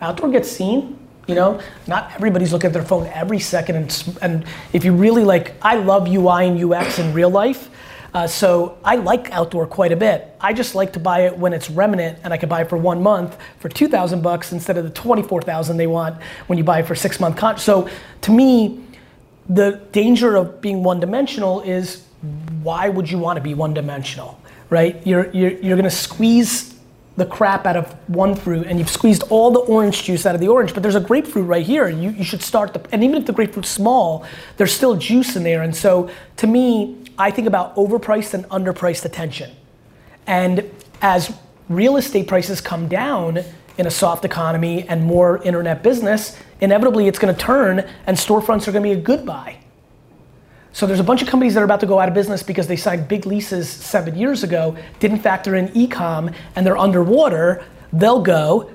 Outdoor 0.00 0.30
gets 0.30 0.50
seen, 0.50 0.98
you 1.26 1.34
know, 1.34 1.60
not 1.86 2.10
everybody's 2.14 2.50
looking 2.50 2.68
at 2.68 2.72
their 2.72 2.82
phone 2.82 3.06
every 3.08 3.38
second. 3.38 3.76
And, 3.76 4.18
and 4.22 4.44
if 4.72 4.82
you 4.82 4.94
really 4.94 5.24
like, 5.24 5.52
I 5.60 5.74
love 5.74 6.08
UI 6.08 6.46
and 6.46 6.72
UX 6.72 6.98
in 6.98 7.12
real 7.12 7.28
life. 7.28 7.68
Uh, 8.14 8.26
so 8.26 8.78
I 8.82 8.96
like 8.96 9.30
outdoor 9.30 9.66
quite 9.66 9.92
a 9.92 9.96
bit. 9.96 10.34
I 10.40 10.54
just 10.54 10.74
like 10.74 10.94
to 10.94 10.98
buy 10.98 11.26
it 11.26 11.36
when 11.36 11.52
it's 11.52 11.68
remnant 11.68 12.18
and 12.24 12.32
I 12.32 12.38
can 12.38 12.48
buy 12.48 12.62
it 12.62 12.70
for 12.70 12.78
one 12.78 13.02
month 13.02 13.36
for 13.58 13.68
2,000 13.68 14.22
bucks 14.22 14.52
instead 14.52 14.78
of 14.78 14.84
the 14.84 14.90
24,000 14.90 15.76
they 15.76 15.86
want 15.86 16.22
when 16.46 16.56
you 16.56 16.64
buy 16.64 16.78
it 16.78 16.86
for 16.86 16.94
six 16.94 17.20
month 17.20 17.36
contract. 17.36 17.60
So 17.60 17.90
to 18.22 18.30
me, 18.30 18.82
the 19.50 19.82
danger 19.92 20.36
of 20.36 20.62
being 20.62 20.82
one 20.82 20.98
dimensional 20.98 21.60
is 21.60 22.06
why 22.62 22.88
would 22.88 23.10
you 23.10 23.18
want 23.18 23.36
to 23.36 23.42
be 23.42 23.52
one 23.52 23.74
dimensional, 23.74 24.40
right? 24.70 25.06
You're, 25.06 25.30
you're, 25.32 25.50
you're 25.50 25.76
going 25.76 25.84
to 25.84 25.90
squeeze 25.90 26.75
the 27.16 27.26
crap 27.26 27.66
out 27.66 27.76
of 27.76 27.92
one 28.08 28.34
fruit 28.34 28.66
and 28.66 28.78
you've 28.78 28.90
squeezed 28.90 29.22
all 29.30 29.50
the 29.50 29.60
orange 29.60 30.04
juice 30.04 30.26
out 30.26 30.34
of 30.34 30.40
the 30.40 30.48
orange, 30.48 30.74
but 30.74 30.82
there's 30.82 30.94
a 30.94 31.00
grapefruit 31.00 31.46
right 31.46 31.64
here. 31.64 31.88
You, 31.88 32.10
you 32.10 32.24
should 32.24 32.42
start 32.42 32.74
the, 32.74 32.86
and 32.92 33.02
even 33.02 33.16
if 33.16 33.26
the 33.26 33.32
grapefruit's 33.32 33.70
small, 33.70 34.26
there's 34.58 34.72
still 34.72 34.96
juice 34.96 35.34
in 35.34 35.42
there. 35.42 35.62
And 35.62 35.74
so 35.74 36.10
to 36.36 36.46
me, 36.46 36.96
I 37.18 37.30
think 37.30 37.48
about 37.48 37.74
overpriced 37.76 38.34
and 38.34 38.44
underpriced 38.50 39.04
attention. 39.04 39.50
And 40.26 40.70
as 41.00 41.34
real 41.68 41.96
estate 41.96 42.28
prices 42.28 42.60
come 42.60 42.88
down 42.88 43.40
in 43.78 43.86
a 43.86 43.90
soft 43.90 44.24
economy 44.24 44.86
and 44.88 45.02
more 45.02 45.42
internet 45.42 45.82
business, 45.82 46.38
inevitably 46.60 47.08
it's 47.08 47.18
gonna 47.18 47.34
turn 47.34 47.88
and 48.06 48.16
storefronts 48.16 48.68
are 48.68 48.72
gonna 48.72 48.82
be 48.82 48.92
a 48.92 48.96
good 48.96 49.24
buy. 49.24 49.58
So 50.76 50.86
there's 50.86 51.00
a 51.00 51.04
bunch 51.04 51.22
of 51.22 51.28
companies 51.28 51.54
that 51.54 51.62
are 51.62 51.64
about 51.64 51.80
to 51.80 51.86
go 51.86 51.98
out 51.98 52.06
of 52.06 52.14
business 52.14 52.42
because 52.42 52.66
they 52.66 52.76
signed 52.76 53.08
big 53.08 53.24
leases 53.24 53.66
seven 53.66 54.14
years 54.14 54.42
ago, 54.42 54.76
didn't 55.00 55.20
factor 55.20 55.54
in 55.54 55.74
e-com, 55.74 56.30
and 56.54 56.66
they're 56.66 56.76
underwater. 56.76 57.64
They'll 57.94 58.20
go. 58.20 58.70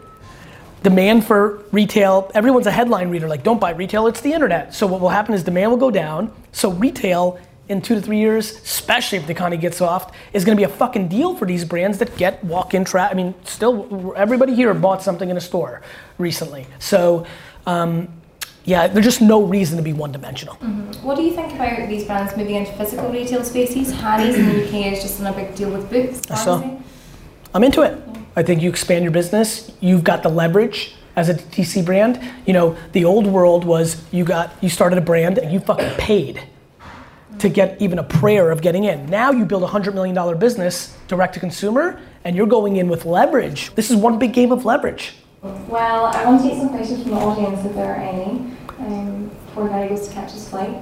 Demand 0.82 1.28
for 1.28 1.64
retail, 1.72 2.32
everyone's 2.34 2.66
a 2.66 2.72
headline 2.72 3.12
reader, 3.12 3.28
like 3.28 3.44
don't 3.44 3.62
buy 3.62 3.70
retail, 3.70 4.08
it's 4.08 4.22
the 4.22 4.34
internet. 4.34 4.74
So 4.74 4.88
what 4.88 5.00
will 5.00 5.10
happen 5.10 5.36
is 5.36 5.44
demand 5.44 5.70
will 5.70 5.78
go 5.78 5.92
down. 5.92 6.34
So 6.54 6.72
retail 6.72 7.40
in 7.70 7.84
two 7.84 7.94
to 7.94 8.02
three 8.02 8.18
years, 8.18 8.50
especially 8.50 9.20
if 9.20 9.28
the 9.28 9.34
economy 9.34 9.58
gets 9.58 9.78
soft, 9.78 10.16
is 10.34 10.44
gonna 10.44 10.58
be 10.58 10.64
a 10.64 10.70
fucking 10.70 11.08
deal 11.08 11.36
for 11.36 11.46
these 11.46 11.64
brands 11.64 12.00
that 12.00 12.18
get 12.18 12.44
walk-in 12.44 12.84
traffic. 12.84 13.14
I 13.14 13.16
mean, 13.16 13.36
still, 13.44 14.16
everybody 14.18 14.56
here 14.56 14.74
bought 14.74 15.04
something 15.04 15.30
in 15.30 15.38
a 15.38 15.42
store 15.42 15.84
recently. 16.18 16.66
So, 16.80 17.28
um, 17.68 18.08
yeah, 18.66 18.88
there's 18.88 19.06
just 19.06 19.22
no 19.22 19.44
reason 19.44 19.78
to 19.78 19.84
be 19.84 19.94
one-dimensional. 19.94 20.56
Mm-hmm. 20.56 21.06
What 21.06 21.16
do 21.16 21.24
you 21.24 21.34
think 21.34 21.54
about 21.54 21.90
these 21.90 22.06
brands 22.06 22.36
moving 22.38 22.56
into 22.56 22.72
physical 22.74 23.10
retail 23.10 23.44
spaces? 23.44 23.92
Harry's 23.92 24.36
in 24.36 24.46
the 24.46 24.66
UK 24.66 24.94
is 24.94 25.02
just 25.02 25.20
in 25.20 25.26
a 25.26 25.34
big 25.34 25.56
deal 25.56 25.72
with 25.72 25.90
books. 25.90 26.22
I 26.30 26.36
saw. 26.36 26.78
I'm 27.54 27.64
into 27.64 27.82
it. 27.82 28.02
I 28.36 28.44
think 28.44 28.62
you 28.62 28.70
expand 28.70 29.04
your 29.04 29.12
business. 29.12 29.72
You've 29.82 30.04
got 30.04 30.24
the 30.24 30.30
leverage 30.30 30.96
as 31.16 31.28
a 31.28 31.34
DTC 31.34 31.86
brand. 31.86 32.22
You 32.46 32.54
know, 32.54 32.78
the 32.94 33.04
old 33.04 33.28
world 33.28 33.66
was 33.66 34.06
you 34.12 34.24
got 34.24 34.52
you 34.62 34.70
started 34.70 34.98
a 34.98 35.02
brand 35.02 35.38
and 35.38 35.52
you 35.52 35.60
fucking 35.60 35.98
paid 35.98 36.42
to 37.40 37.50
get 37.50 37.82
even 37.82 37.98
a 37.98 38.04
prayer 38.04 38.52
of 38.52 38.62
getting 38.62 38.84
in. 38.84 39.08
Now 39.08 39.32
you 39.32 39.46
build 39.46 39.64
a 39.64 39.68
hundred 39.68 39.96
million 39.96 40.16
dollar 40.16 40.36
business 40.36 40.96
direct 41.08 41.34
to 41.34 41.40
consumer, 41.40 42.00
and 42.24 42.36
you're 42.36 42.48
going 42.48 42.78
in 42.78 42.88
with 42.88 43.06
leverage. 43.06 43.74
This 43.76 43.90
is 43.90 43.98
one 43.98 44.20
big 44.20 44.34
game 44.34 44.52
of 44.52 44.64
leverage. 44.64 45.16
Well, 45.42 46.06
I 46.06 46.24
want 46.26 46.42
to 46.42 46.50
take 46.50 46.60
some 46.60 46.70
questions 46.70 47.02
from 47.02 47.12
the 47.12 47.18
audience 47.18 47.66
if 47.66 47.74
there 47.74 47.94
are 47.94 47.98
any. 47.98 48.56
Um, 48.78 49.32
before 49.46 49.70
Gary 49.70 49.90
goes 49.90 50.08
to 50.08 50.14
catch 50.14 50.34
his 50.34 50.48
flight. 50.48 50.78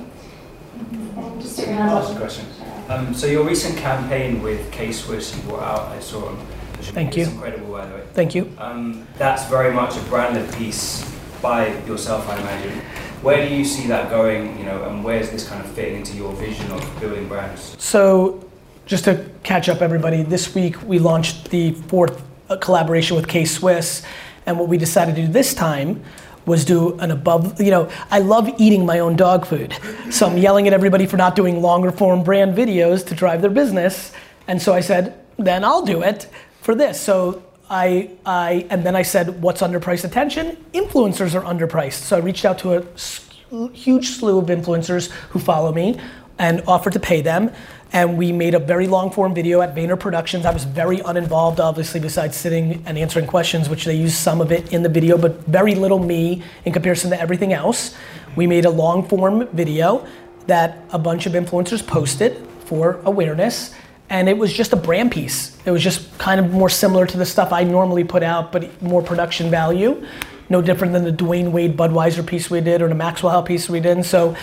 Um, 1.17 1.37
just 1.39 1.53
stick 1.53 1.67
your 1.67 1.75
hand 1.75 1.93
Last 1.93 2.17
question. 2.17 2.45
Um, 2.89 3.13
so 3.13 3.27
your 3.27 3.45
recent 3.45 3.77
campaign 3.77 4.41
with 4.41 4.69
K-Swiss 4.71 5.35
you 5.35 5.41
brought 5.43 5.63
out, 5.63 5.87
I 5.89 5.99
saw 5.99 6.27
on 6.27 6.37
Thank 6.81 7.15
you. 7.17 7.25
Incredible, 7.25 7.71
by 7.71 7.85
the 7.85 7.95
way. 7.95 8.03
Thank 8.13 8.35
you. 8.35 8.51
Um, 8.57 9.05
that's 9.17 9.45
very 9.45 9.73
much 9.73 9.97
a 9.97 10.01
branded 10.03 10.51
piece 10.55 11.09
by 11.41 11.67
yourself, 11.83 12.27
I 12.29 12.39
imagine. 12.39 12.79
Where 13.21 13.47
do 13.47 13.53
you 13.53 13.65
see 13.65 13.87
that 13.87 14.09
going, 14.09 14.57
you 14.57 14.65
know, 14.65 14.83
and 14.85 15.03
where's 15.03 15.29
this 15.29 15.47
kind 15.47 15.63
of 15.63 15.69
fitting 15.71 15.97
into 15.97 16.15
your 16.15 16.33
vision 16.33 16.71
of 16.71 16.99
building 16.99 17.27
brands? 17.27 17.75
So, 17.77 18.49
just 18.85 19.03
to 19.05 19.29
catch 19.43 19.69
up, 19.69 19.81
everybody, 19.81 20.23
this 20.23 20.55
week 20.55 20.81
we 20.83 20.99
launched 20.99 21.49
the 21.49 21.73
fourth 21.73 22.23
uh, 22.49 22.55
collaboration 22.57 23.15
with 23.15 23.27
K 23.27 23.45
Swiss, 23.45 24.03
and 24.49 24.57
what 24.57 24.67
we 24.67 24.79
decided 24.79 25.15
to 25.15 25.21
do 25.21 25.31
this 25.31 25.53
time 25.53 26.03
was 26.45 26.65
do 26.65 26.97
an 26.97 27.11
above, 27.11 27.61
you 27.61 27.69
know, 27.69 27.87
I 28.09 28.17
love 28.17 28.49
eating 28.57 28.83
my 28.83 28.97
own 28.97 29.15
dog 29.15 29.45
food. 29.45 29.77
So 30.09 30.27
I'm 30.27 30.39
yelling 30.39 30.65
at 30.65 30.73
everybody 30.73 31.05
for 31.05 31.17
not 31.17 31.35
doing 31.35 31.61
longer 31.61 31.91
form 31.91 32.23
brand 32.23 32.57
videos 32.57 33.05
to 33.07 33.15
drive 33.15 33.41
their 33.43 33.51
business. 33.51 34.11
And 34.47 34.59
so 34.59 34.73
I 34.73 34.79
said, 34.79 35.23
then 35.37 35.63
I'll 35.63 35.85
do 35.85 36.01
it 36.01 36.27
for 36.61 36.73
this. 36.73 36.99
So 36.99 37.43
I, 37.69 38.09
I, 38.25 38.65
and 38.71 38.83
then 38.83 38.95
I 38.95 39.03
said, 39.03 39.39
what's 39.39 39.61
underpriced 39.61 40.03
attention? 40.03 40.57
Influencers 40.73 41.39
are 41.39 41.43
underpriced. 41.43 42.01
So 42.01 42.17
I 42.17 42.19
reached 42.19 42.43
out 42.43 42.57
to 42.59 42.77
a 42.77 43.69
huge 43.71 44.07
slew 44.07 44.39
of 44.39 44.45
influencers 44.45 45.11
who 45.29 45.37
follow 45.37 45.71
me 45.71 45.99
and 46.39 46.63
offered 46.67 46.93
to 46.93 46.99
pay 46.99 47.21
them. 47.21 47.51
And 47.91 48.17
we 48.17 48.31
made 48.31 48.53
a 48.53 48.59
very 48.59 48.87
long 48.87 49.09
form 49.11 49.33
video 49.33 49.61
at 49.61 49.75
Vayner 49.75 49.99
Productions. 49.99 50.45
I 50.45 50.53
was 50.53 50.63
very 50.63 50.99
uninvolved, 50.99 51.59
obviously, 51.59 51.99
besides 51.99 52.37
sitting 52.37 52.83
and 52.85 52.97
answering 52.97 53.25
questions, 53.25 53.67
which 53.67 53.85
they 53.85 53.95
used 53.95 54.15
some 54.15 54.41
of 54.41 54.51
it 54.51 54.71
in 54.71 54.83
the 54.83 54.89
video, 54.89 55.17
but 55.17 55.39
very 55.45 55.73
little 55.73 55.99
me 55.99 56.43
in 56.65 56.73
comparison 56.73 57.09
to 57.09 57.19
everything 57.19 57.51
else. 57.51 57.95
We 58.35 58.45
made 58.45 58.65
a 58.65 58.69
long 58.69 59.07
form 59.07 59.47
video 59.47 60.05
that 60.45 60.83
a 60.91 60.99
bunch 60.99 61.25
of 61.25 61.33
influencers 61.33 61.85
posted 61.85 62.45
for 62.65 62.99
awareness 63.05 63.73
and 64.09 64.27
it 64.27 64.37
was 64.37 64.51
just 64.51 64.73
a 64.73 64.75
brand 64.75 65.11
piece. 65.11 65.55
It 65.65 65.71
was 65.71 65.83
just 65.83 66.17
kind 66.17 66.39
of 66.39 66.51
more 66.51 66.69
similar 66.69 67.05
to 67.05 67.17
the 67.17 67.25
stuff 67.25 67.53
I 67.53 67.63
normally 67.63 68.03
put 68.03 68.23
out, 68.23 68.51
but 68.51 68.81
more 68.81 69.03
production 69.03 69.51
value. 69.51 70.03
No 70.49 70.61
different 70.63 70.93
than 70.93 71.03
the 71.03 71.11
Dwyane 71.11 71.51
Wade 71.51 71.77
Budweiser 71.77 72.25
piece 72.25 72.49
we 72.49 72.59
did 72.59 72.81
or 72.81 72.89
the 72.89 72.95
Maxwell 72.95 73.31
House 73.31 73.47
piece 73.47 73.69
we 73.69 73.79
did. 73.79 74.03
So, 74.03 74.35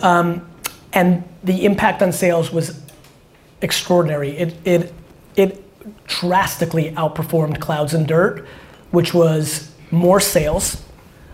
um, 0.00 0.48
and 0.92 1.22
the 1.44 1.64
impact 1.64 2.02
on 2.02 2.10
sales 2.12 2.52
was 2.52 2.81
extraordinary. 3.62 4.36
It, 4.36 4.54
it, 4.64 4.94
it 5.36 6.06
drastically 6.06 6.90
outperformed 6.92 7.60
Clouds 7.60 7.94
and 7.94 8.06
Dirt, 8.06 8.46
which 8.90 9.14
was 9.14 9.72
more 9.90 10.20
sales, 10.20 10.84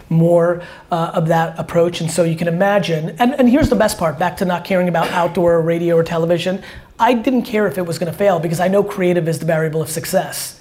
more 0.08 0.62
uh, 0.90 1.12
of 1.14 1.28
that 1.28 1.58
approach. 1.58 2.00
And 2.00 2.10
so 2.10 2.24
you 2.24 2.36
can 2.36 2.48
imagine, 2.48 3.16
and, 3.18 3.34
and 3.34 3.48
here's 3.48 3.68
the 3.68 3.76
best 3.76 3.98
part 3.98 4.18
back 4.18 4.36
to 4.38 4.44
not 4.44 4.64
caring 4.64 4.88
about 4.88 5.08
outdoor 5.10 5.54
or 5.54 5.62
radio 5.62 5.96
or 5.96 6.04
television. 6.04 6.62
I 6.98 7.14
didn't 7.14 7.42
care 7.42 7.66
if 7.66 7.78
it 7.78 7.82
was 7.82 7.98
going 7.98 8.10
to 8.10 8.16
fail 8.16 8.40
because 8.40 8.60
I 8.60 8.68
know 8.68 8.82
creative 8.82 9.28
is 9.28 9.38
the 9.38 9.46
variable 9.46 9.82
of 9.82 9.88
success. 9.88 10.60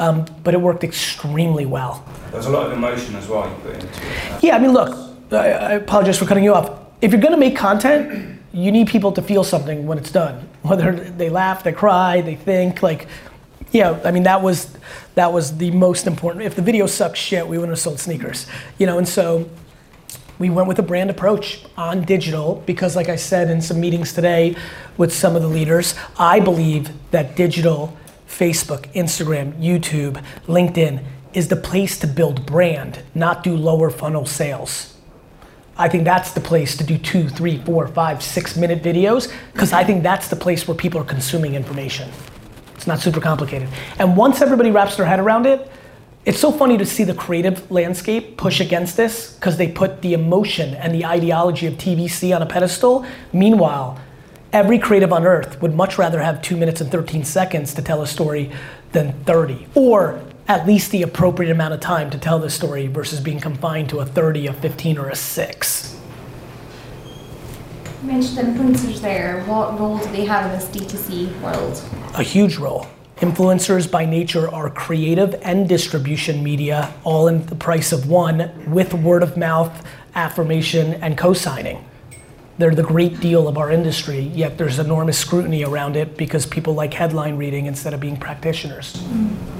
Um, 0.00 0.26
but 0.44 0.54
it 0.54 0.60
worked 0.60 0.84
extremely 0.84 1.66
well. 1.66 2.04
There 2.28 2.36
was 2.36 2.46
a 2.46 2.50
lot 2.50 2.66
of 2.66 2.72
emotion 2.72 3.16
as 3.16 3.26
well 3.26 3.48
you 3.48 3.54
put 3.56 3.74
into 3.74 3.86
it. 3.86 4.44
Yeah, 4.44 4.54
I 4.54 4.60
mean, 4.60 4.72
look, 4.72 4.96
I, 5.32 5.50
I 5.50 5.72
apologize 5.72 6.18
for 6.18 6.24
cutting 6.24 6.44
you 6.44 6.54
off. 6.54 6.70
If 7.00 7.10
you're 7.10 7.20
gonna 7.20 7.36
make 7.36 7.56
content, 7.56 8.37
you 8.52 8.72
need 8.72 8.88
people 8.88 9.12
to 9.12 9.22
feel 9.22 9.44
something 9.44 9.86
when 9.86 9.98
it's 9.98 10.10
done. 10.10 10.48
Whether 10.62 10.92
they 10.92 11.28
laugh, 11.28 11.64
they 11.64 11.72
cry, 11.72 12.20
they 12.20 12.34
think, 12.34 12.82
like, 12.82 13.06
yeah, 13.70 14.00
I 14.04 14.10
mean, 14.10 14.22
that 14.22 14.42
was, 14.42 14.76
that 15.14 15.32
was 15.32 15.56
the 15.58 15.70
most 15.70 16.06
important. 16.06 16.44
If 16.44 16.54
the 16.54 16.62
video 16.62 16.86
sucks 16.86 17.18
shit, 17.18 17.46
we 17.46 17.58
wouldn't 17.58 17.76
have 17.76 17.80
sold 17.80 18.00
sneakers. 18.00 18.46
You 18.78 18.86
know, 18.86 18.98
and 18.98 19.06
so 19.06 19.48
we 20.38 20.50
went 20.50 20.68
with 20.68 20.78
a 20.78 20.82
brand 20.82 21.10
approach 21.10 21.64
on 21.76 22.04
digital 22.04 22.62
because, 22.66 22.96
like 22.96 23.08
I 23.08 23.16
said 23.16 23.50
in 23.50 23.60
some 23.60 23.80
meetings 23.80 24.12
today 24.12 24.56
with 24.96 25.12
some 25.12 25.36
of 25.36 25.42
the 25.42 25.48
leaders, 25.48 25.94
I 26.18 26.40
believe 26.40 26.90
that 27.10 27.36
digital, 27.36 27.96
Facebook, 28.28 28.92
Instagram, 28.94 29.52
YouTube, 29.60 30.22
LinkedIn, 30.46 31.02
is 31.34 31.48
the 31.48 31.56
place 31.56 31.98
to 31.98 32.06
build 32.06 32.46
brand, 32.46 33.02
not 33.14 33.42
do 33.42 33.56
lower 33.56 33.90
funnel 33.90 34.26
sales. 34.26 34.94
I 35.78 35.88
think 35.88 36.04
that's 36.04 36.32
the 36.32 36.40
place 36.40 36.76
to 36.76 36.84
do 36.84 36.98
two, 36.98 37.28
three, 37.28 37.58
four, 37.58 37.86
five, 37.86 38.20
six 38.22 38.56
minute 38.56 38.82
videos 38.82 39.32
because 39.52 39.72
I 39.72 39.84
think 39.84 40.02
that's 40.02 40.26
the 40.28 40.36
place 40.36 40.66
where 40.66 40.76
people 40.76 41.00
are 41.00 41.04
consuming 41.04 41.54
information. 41.54 42.10
It's 42.74 42.88
not 42.88 42.98
super 42.98 43.20
complicated. 43.20 43.68
And 43.98 44.16
once 44.16 44.42
everybody 44.42 44.72
wraps 44.72 44.96
their 44.96 45.06
head 45.06 45.20
around 45.20 45.46
it, 45.46 45.70
it's 46.24 46.40
so 46.40 46.50
funny 46.50 46.76
to 46.76 46.84
see 46.84 47.04
the 47.04 47.14
creative 47.14 47.70
landscape 47.70 48.36
push 48.36 48.60
against 48.60 48.96
this 48.96 49.34
because 49.34 49.56
they 49.56 49.68
put 49.68 50.02
the 50.02 50.14
emotion 50.14 50.74
and 50.74 50.92
the 50.92 51.06
ideology 51.06 51.66
of 51.66 51.74
TVC 51.74 52.34
on 52.34 52.42
a 52.42 52.46
pedestal. 52.46 53.06
Meanwhile, 53.32 54.00
every 54.52 54.78
creative 54.78 55.12
on 55.12 55.24
earth 55.24 55.62
would 55.62 55.74
much 55.74 55.96
rather 55.96 56.20
have 56.20 56.42
two 56.42 56.56
minutes 56.56 56.80
and 56.80 56.90
13 56.90 57.24
seconds 57.24 57.72
to 57.74 57.82
tell 57.82 58.02
a 58.02 58.06
story 58.06 58.50
than 58.92 59.12
30. 59.24 59.68
Or 59.74 60.20
at 60.48 60.66
least 60.66 60.90
the 60.90 61.02
appropriate 61.02 61.50
amount 61.52 61.74
of 61.74 61.80
time 61.80 62.08
to 62.08 62.18
tell 62.18 62.38
the 62.38 62.48
story 62.48 62.86
versus 62.86 63.20
being 63.20 63.38
confined 63.38 63.90
to 63.90 64.00
a 64.00 64.06
30, 64.06 64.46
a 64.46 64.52
15, 64.54 64.98
or 64.98 65.10
a 65.10 65.14
6. 65.14 66.00
You 68.00 68.08
mentioned 68.08 68.38
influencers 68.38 69.00
there. 69.02 69.44
What 69.44 69.78
role 69.78 69.98
do 69.98 70.10
they 70.10 70.24
have 70.24 70.50
in 70.50 70.58
this 70.58 70.68
D2C 70.70 71.38
world? 71.42 71.82
A 72.14 72.22
huge 72.22 72.56
role. 72.56 72.86
Influencers 73.18 73.90
by 73.90 74.06
nature 74.06 74.48
are 74.48 74.70
creative 74.70 75.34
and 75.42 75.68
distribution 75.68 76.42
media, 76.42 76.94
all 77.04 77.28
in 77.28 77.44
the 77.46 77.56
price 77.56 77.92
of 77.92 78.08
one, 78.08 78.50
with 78.72 78.94
word 78.94 79.22
of 79.22 79.36
mouth, 79.36 79.86
affirmation, 80.14 80.94
and 80.94 81.18
co 81.18 81.34
signing. 81.34 81.84
They're 82.56 82.74
the 82.74 82.84
great 82.84 83.20
deal 83.20 83.48
of 83.48 83.58
our 83.58 83.70
industry, 83.70 84.20
yet 84.20 84.56
there's 84.56 84.78
enormous 84.78 85.18
scrutiny 85.18 85.64
around 85.64 85.96
it 85.96 86.16
because 86.16 86.46
people 86.46 86.74
like 86.74 86.94
headline 86.94 87.36
reading 87.36 87.66
instead 87.66 87.92
of 87.92 88.00
being 88.00 88.16
practitioners. 88.16 88.94
Mm. 88.94 89.58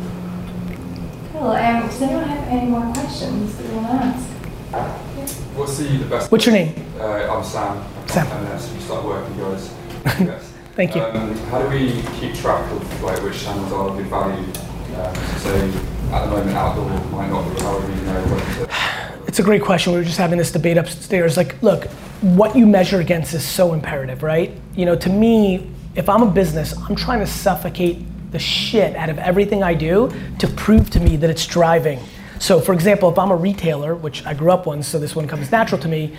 Cool. 1.38 1.50
Um, 1.50 1.86
does 1.86 2.02
anyone 2.02 2.24
have 2.24 2.48
any 2.48 2.68
more 2.68 2.92
questions 2.92 3.56
that 3.56 3.62
they 3.62 3.76
want 3.76 3.86
to 3.86 4.76
ask? 4.76 5.38
What's 5.54 5.78
the, 5.78 5.84
the 5.84 6.04
best? 6.06 6.32
What's 6.32 6.44
your 6.44 6.52
name? 6.52 6.74
Uh, 6.98 7.32
I'm 7.32 7.44
Sam. 7.44 7.84
Sam. 8.08 8.26
And 8.26 8.48
uh, 8.48 8.58
so 8.58 8.74
we 8.74 8.80
start 8.80 9.04
working 9.04 9.38
guys. 9.38 9.72
Yes. 10.18 10.52
Thank 10.74 10.96
you. 10.96 11.02
Um, 11.02 11.36
how 11.50 11.62
do 11.62 11.68
we 11.68 12.02
keep 12.18 12.34
track 12.34 12.68
of 12.72 13.02
like 13.04 13.22
which 13.22 13.40
channels 13.40 13.72
are 13.72 13.96
good 13.96 14.06
value? 14.06 14.34
Um, 14.36 15.14
so 15.14 15.38
say 15.38 15.70
at 16.10 16.24
the 16.24 16.30
moment 16.30 16.56
outdoor 16.56 16.88
might 17.12 17.30
not 17.30 17.54
be 17.54 17.62
however 17.62 17.86
you 17.86 18.02
know 18.02 18.20
when 18.24 18.68
to. 18.68 19.24
It's 19.28 19.38
a 19.38 19.42
great 19.44 19.62
question. 19.62 19.92
We 19.92 20.00
were 20.00 20.04
just 20.04 20.18
having 20.18 20.38
this 20.38 20.50
debate 20.50 20.76
upstairs. 20.76 21.36
Like, 21.36 21.62
look, 21.62 21.84
what 22.20 22.56
you 22.56 22.66
measure 22.66 22.98
against 22.98 23.32
is 23.32 23.46
so 23.46 23.74
imperative, 23.74 24.24
right? 24.24 24.50
You 24.74 24.86
know, 24.86 24.96
to 24.96 25.08
me, 25.08 25.70
if 25.94 26.08
I'm 26.08 26.22
a 26.22 26.30
business, 26.30 26.74
I'm 26.76 26.96
trying 26.96 27.20
to 27.20 27.26
suffocate 27.28 27.98
the 28.30 28.38
shit 28.38 28.94
out 28.96 29.08
of 29.08 29.18
everything 29.18 29.62
I 29.62 29.74
do 29.74 30.12
to 30.38 30.48
prove 30.48 30.90
to 30.90 31.00
me 31.00 31.16
that 31.16 31.30
it's 31.30 31.46
driving. 31.46 32.00
So, 32.38 32.60
for 32.60 32.72
example, 32.72 33.10
if 33.10 33.18
I'm 33.18 33.30
a 33.30 33.36
retailer, 33.36 33.94
which 33.94 34.24
I 34.24 34.34
grew 34.34 34.50
up 34.52 34.66
one, 34.66 34.82
so 34.82 34.98
this 34.98 35.16
one 35.16 35.26
comes 35.26 35.50
natural 35.50 35.80
to 35.80 35.88
me, 35.88 36.16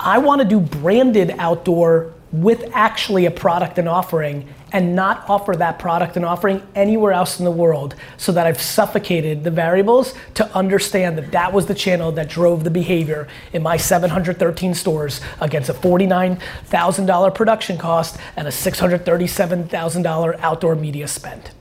I 0.00 0.18
want 0.18 0.42
to 0.42 0.48
do 0.48 0.58
branded 0.58 1.34
outdoor 1.38 2.12
with 2.34 2.68
actually 2.72 3.26
a 3.26 3.30
product 3.30 3.78
and 3.78 3.88
offering 3.88 4.52
and 4.72 4.96
not 4.96 5.24
offer 5.28 5.54
that 5.54 5.78
product 5.78 6.16
and 6.16 6.24
offering 6.24 6.60
anywhere 6.74 7.12
else 7.12 7.38
in 7.38 7.44
the 7.44 7.50
world 7.50 7.94
so 8.16 8.32
that 8.32 8.44
I've 8.44 8.60
suffocated 8.60 9.44
the 9.44 9.52
variables 9.52 10.14
to 10.34 10.52
understand 10.52 11.16
that 11.16 11.30
that 11.30 11.52
was 11.52 11.66
the 11.66 11.76
channel 11.76 12.10
that 12.12 12.28
drove 12.28 12.64
the 12.64 12.70
behavior 12.70 13.28
in 13.52 13.62
my 13.62 13.76
713 13.76 14.74
stores 14.74 15.20
against 15.40 15.70
a 15.70 15.74
$49,000 15.74 17.34
production 17.36 17.78
cost 17.78 18.18
and 18.34 18.48
a 18.48 18.50
$637,000 18.50 20.40
outdoor 20.40 20.74
media 20.74 21.06
spend. 21.06 21.52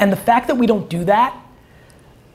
And 0.00 0.10
the 0.10 0.16
fact 0.16 0.48
that 0.48 0.56
we 0.56 0.66
don't 0.66 0.90
do 0.90 1.04
that 1.04 1.38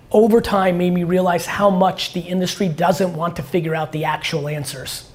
over 0.09 0.39
time 0.39 0.77
made 0.77 0.93
me 0.93 1.03
realize 1.03 1.45
how 1.45 1.69
much 1.69 2.13
the 2.13 2.21
industry 2.21 2.69
doesn't 2.69 3.13
want 3.13 3.35
to 3.35 3.43
figure 3.43 3.75
out 3.75 3.91
the 3.91 4.05
actual 4.05 4.47
answers. 4.47 5.11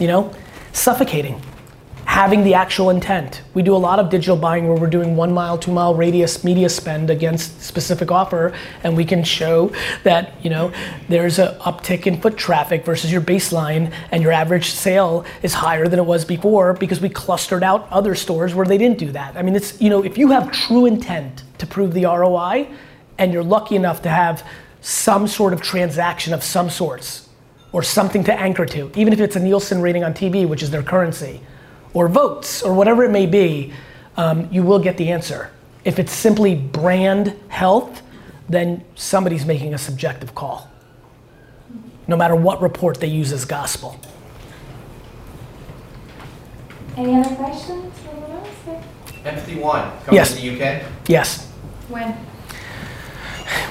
You 0.00 0.08
know, 0.08 0.34
suffocating. 0.72 1.40
Having 2.04 2.42
the 2.42 2.54
actual 2.54 2.90
intent. 2.90 3.42
We 3.54 3.62
do 3.62 3.74
a 3.74 3.78
lot 3.78 4.00
of 4.00 4.10
digital 4.10 4.36
buying 4.36 4.66
where 4.68 4.76
we're 4.76 4.90
doing 4.90 5.16
one 5.16 5.32
mile, 5.32 5.56
two 5.56 5.72
mile 5.72 5.94
radius 5.94 6.42
media 6.42 6.68
spend 6.68 7.10
against 7.10 7.62
specific 7.62 8.10
offer, 8.10 8.52
and 8.82 8.96
we 8.96 9.04
can 9.04 9.22
show 9.22 9.72
that 10.02 10.32
you 10.42 10.50
know 10.50 10.72
there's 11.08 11.38
an 11.38 11.54
uptick 11.60 12.06
in 12.06 12.20
foot 12.20 12.36
traffic 12.36 12.84
versus 12.84 13.10
your 13.12 13.20
baseline, 13.20 13.92
and 14.10 14.22
your 14.22 14.32
average 14.32 14.70
sale 14.70 15.24
is 15.42 15.54
higher 15.54 15.86
than 15.86 15.98
it 16.00 16.06
was 16.06 16.24
before 16.24 16.74
because 16.74 17.00
we 17.00 17.08
clustered 17.08 17.62
out 17.62 17.88
other 17.90 18.16
stores 18.16 18.52
where 18.54 18.66
they 18.66 18.78
didn't 18.78 18.98
do 18.98 19.12
that. 19.12 19.36
I 19.36 19.42
mean, 19.42 19.54
it's 19.54 19.80
you 19.80 19.90
know 19.90 20.04
if 20.04 20.18
you 20.18 20.30
have 20.32 20.50
true 20.52 20.86
intent 20.86 21.44
to 21.58 21.66
prove 21.66 21.94
the 21.94 22.04
ROI, 22.04 22.68
and 23.18 23.32
you're 23.32 23.44
lucky 23.44 23.76
enough 23.76 24.02
to 24.02 24.08
have 24.08 24.46
some 24.80 25.26
sort 25.26 25.52
of 25.52 25.62
transaction 25.62 26.34
of 26.34 26.42
some 26.42 26.68
sorts 26.68 27.23
or 27.74 27.82
something 27.82 28.22
to 28.22 28.32
anchor 28.32 28.64
to, 28.64 28.88
even 28.94 29.12
if 29.12 29.18
it's 29.18 29.34
a 29.34 29.40
Nielsen 29.40 29.82
rating 29.82 30.04
on 30.04 30.14
TV, 30.14 30.48
which 30.48 30.62
is 30.62 30.70
their 30.70 30.82
currency, 30.84 31.40
or 31.92 32.08
votes, 32.08 32.62
or 32.62 32.72
whatever 32.72 33.02
it 33.02 33.10
may 33.10 33.26
be, 33.26 33.72
um, 34.16 34.48
you 34.52 34.62
will 34.62 34.78
get 34.78 34.96
the 34.96 35.10
answer. 35.10 35.50
If 35.84 35.98
it's 35.98 36.12
simply 36.12 36.54
brand 36.54 37.36
health, 37.48 38.00
then 38.48 38.84
somebody's 38.94 39.44
making 39.44 39.74
a 39.74 39.78
subjective 39.78 40.36
call, 40.36 40.70
no 42.06 42.16
matter 42.16 42.36
what 42.36 42.62
report 42.62 43.00
they 43.00 43.08
use 43.08 43.32
as 43.32 43.44
gospel. 43.44 43.98
Any 46.96 47.16
other 47.16 47.34
questions? 47.34 47.92
Anyone 48.08 48.30
else? 48.30 48.48
Yeah. 48.68 48.82
Empathy 49.24 49.56
Wine 49.56 49.90
coming 50.04 50.14
Yes. 50.14 50.32
to 50.36 50.40
the 50.40 50.48
UK. 50.54 50.82
Yes. 51.08 51.50
When? 51.88 52.14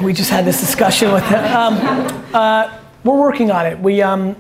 We 0.03 0.12
just 0.12 0.29
had 0.29 0.43
this 0.43 0.60
discussion 0.60 1.13
with 1.13 1.24
um, 1.24 1.75
uh, 2.33 2.79
we're 3.03 3.19
working 3.19 3.51
on 3.51 3.65
it. 3.65 3.79
We 3.79 4.01
um, 4.01 4.36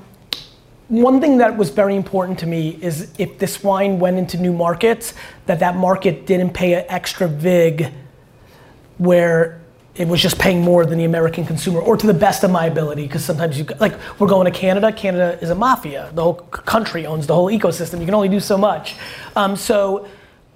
one 0.89 1.19
thing 1.21 1.37
that 1.39 1.57
was 1.57 1.69
very 1.69 1.95
important 1.95 2.39
to 2.39 2.45
me 2.45 2.77
is 2.81 3.11
if 3.17 3.39
this 3.39 3.63
wine 3.63 3.99
went 3.99 4.17
into 4.17 4.37
new 4.37 4.53
markets, 4.53 5.13
that 5.45 5.59
that 5.59 5.75
market 5.75 6.25
didn't 6.25 6.51
pay 6.51 6.73
an 6.73 6.85
extra 6.87 7.27
vig 7.27 7.91
where 8.97 9.61
it 9.95 10.07
was 10.07 10.21
just 10.21 10.39
paying 10.39 10.61
more 10.61 10.85
than 10.85 10.97
the 10.97 11.03
American 11.03 11.45
consumer, 11.45 11.79
or 11.79 11.95
to 11.95 12.07
the 12.07 12.13
best 12.13 12.43
of 12.43 12.51
my 12.51 12.65
ability. 12.65 13.03
Because 13.03 13.23
sometimes 13.23 13.57
you 13.57 13.65
like 13.79 13.93
we're 14.19 14.27
going 14.27 14.51
to 14.51 14.59
Canada. 14.59 14.91
Canada 14.91 15.37
is 15.41 15.49
a 15.49 15.55
mafia. 15.55 16.11
The 16.13 16.23
whole 16.23 16.35
country 16.35 17.05
owns 17.05 17.27
the 17.27 17.35
whole 17.35 17.49
ecosystem. 17.49 17.99
You 17.99 18.05
can 18.05 18.15
only 18.15 18.29
do 18.29 18.39
so 18.39 18.57
much. 18.57 18.95
Um, 19.35 19.55
so 19.55 20.07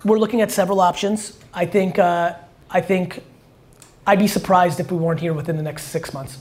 we're 0.03 0.19
looking 0.19 0.41
at 0.41 0.51
several 0.51 0.79
options. 0.79 1.37
I 1.53 1.65
think 1.65 1.99
uh, 1.99 2.35
I 2.69 2.81
think 2.81 3.23
I'd 4.05 4.19
be 4.19 4.27
surprised 4.27 4.79
if 4.79 4.91
we 4.91 4.97
weren't 4.97 5.19
here 5.19 5.33
within 5.33 5.57
the 5.57 5.63
next 5.63 5.85
six 5.85 6.13
months. 6.13 6.37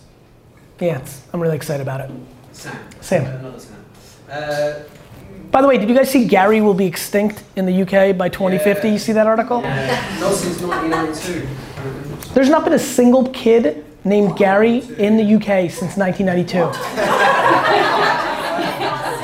Yeah, 0.80 1.00
I'm 1.32 1.40
really 1.40 1.56
excited 1.56 1.80
about 1.82 2.00
it. 2.02 2.10
Sam. 2.52 2.76
Sam. 3.00 3.58
Sam. 3.58 3.76
Uh, 4.30 4.74
By 5.50 5.62
the 5.62 5.68
way, 5.68 5.78
did 5.78 5.88
you 5.88 5.94
guys 5.94 6.10
see 6.10 6.26
Gary 6.26 6.60
will 6.60 6.74
be 6.74 6.86
extinct 6.86 7.44
in 7.56 7.64
the 7.64 7.82
UK 7.82 8.16
by 8.16 8.28
2050? 8.28 8.86
Yeah. 8.86 8.92
You 8.92 8.98
see 8.98 9.12
that 9.12 9.26
article? 9.26 9.62
yeah. 9.62 10.18
Not 10.20 10.34
since 10.34 10.60
1992. 10.60 12.34
There's 12.34 12.50
not 12.50 12.64
been 12.64 12.74
a 12.74 12.78
single 12.78 13.28
kid 13.30 13.84
named 14.04 14.36
Gary 14.36 14.78
in 14.98 15.16
the 15.16 15.34
UK 15.36 15.70
since 15.70 15.96
1992. 15.96 16.58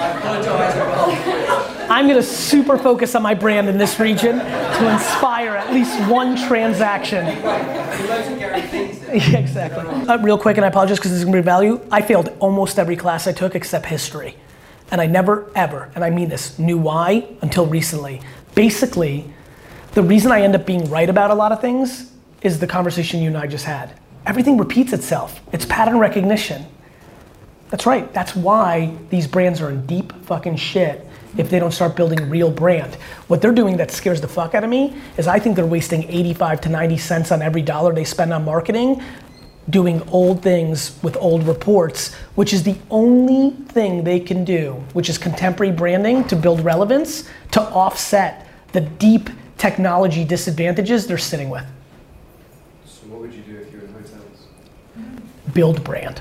I 0.05 0.19
apologise 0.19 0.75
about 0.77 1.91
I'm 2.03 2.09
gonna 2.09 2.21
super 2.21 2.77
focus 2.77 3.15
on 3.15 3.23
my 3.23 3.33
brand 3.33 3.69
in 3.69 3.79
this 3.79 4.01
region 4.01 4.41
to 4.41 4.93
inspire 4.93 5.51
at 5.51 5.73
least 5.73 5.97
one 6.11 6.37
transaction. 6.37 7.25
Yeah, 9.15 9.39
exactly. 9.39 9.85
Uh, 10.09 10.19
real 10.19 10.37
quick, 10.37 10.57
and 10.57 10.65
I 10.65 10.69
apologize 10.69 10.99
because 10.99 11.13
this 11.13 11.21
is 11.21 11.25
gonna 11.25 11.37
be 11.37 11.43
value. 11.43 11.81
I 11.93 12.03
failed 12.03 12.37
almost 12.41 12.81
every 12.81 12.97
class 12.97 13.29
I 13.29 13.33
took 13.33 13.55
except 13.55 13.87
history. 13.87 14.35
And 14.91 15.01
I 15.01 15.07
never, 15.07 15.49
ever, 15.55 15.93
and 15.95 16.03
I 16.03 16.11
mean 16.11 16.29
this, 16.29 16.59
knew 16.59 16.77
why 16.77 17.29
until 17.41 17.67
recently. 17.67 18.21
Basically, 18.57 19.33
the 19.93 20.03
reason 20.03 20.33
I 20.33 20.41
end 20.41 20.57
up 20.57 20.67
being 20.67 20.91
right 20.91 21.09
about 21.09 21.31
a 21.31 21.35
lot 21.35 21.53
of 21.53 21.61
things 21.61 22.11
is 22.43 22.59
the 22.59 22.67
conversation 22.67 23.23
you 23.23 23.29
and 23.29 23.39
I 23.39 23.47
just 23.47 23.65
had. 23.65 23.93
Everything 24.27 24.59
repeats 24.59 24.93
itself, 24.93 25.41
it's 25.53 25.67
pattern 25.67 26.01
recognition. 26.01 26.67
That's 27.73 27.87
right, 27.87 28.13
that's 28.13 28.37
why 28.37 28.95
these 29.09 29.27
brands 29.27 29.63
are 29.63 29.71
in 29.71 29.87
deep 29.87 30.13
fucking 30.27 30.57
shit 30.57 31.07
if 31.39 31.49
they 31.49 31.59
don't 31.59 31.71
start 31.71 31.97
building 31.97 32.29
real 32.29 32.51
brand. 32.51 32.97
What 33.29 33.41
they're 33.41 33.51
doing 33.51 33.79
that 33.79 33.91
scares 33.91 34.21
the 34.21 34.29
fuck 34.29 34.55
out 34.55 34.63
of 34.63 34.69
me 34.69 34.95
is 35.17 35.27
I 35.27 35.39
think 35.39 35.57
they're 35.57 35.65
wasting 35.65 36.03
85 36.03 36.61
to 36.61 36.69
90 36.69 36.99
cents 36.99 37.33
on 37.33 37.41
every 37.41 37.63
dollar 37.63 37.95
they 37.95 38.05
spend 38.05 38.31
on 38.31 38.45
marketing 38.45 39.03
doing 39.71 40.07
old 40.11 40.43
things 40.43 41.03
with 41.03 41.17
old 41.17 41.47
reports, 41.47 42.13
which 42.35 42.53
is 42.53 42.63
the 42.63 42.77
only 42.91 43.53
thing 43.69 44.05
they 44.05 44.21
can 44.21 44.45
do, 44.45 44.73
which 44.93 45.09
is 45.09 45.17
contemporary 45.17 45.73
branding 45.73 46.25
to 46.25 46.37
build 46.37 46.61
relevance 46.63 47.27
to 47.53 47.63
offset 47.63 48.49
the 48.73 48.83
deep 48.83 49.31
technology 49.57 50.27
disadvantages 50.27 51.07
they're 51.07 51.17
sitting 51.17 51.49
with. 51.49 51.65
So 52.85 53.07
what 53.07 53.23
would 53.23 53.33
you 53.33 53.41
do 53.41 53.57
if 53.57 53.73
you 53.73 53.79
were 53.79 53.87
in 53.87 53.93
hotels? 53.95 54.47
build 55.55 55.83
brand. 55.83 56.21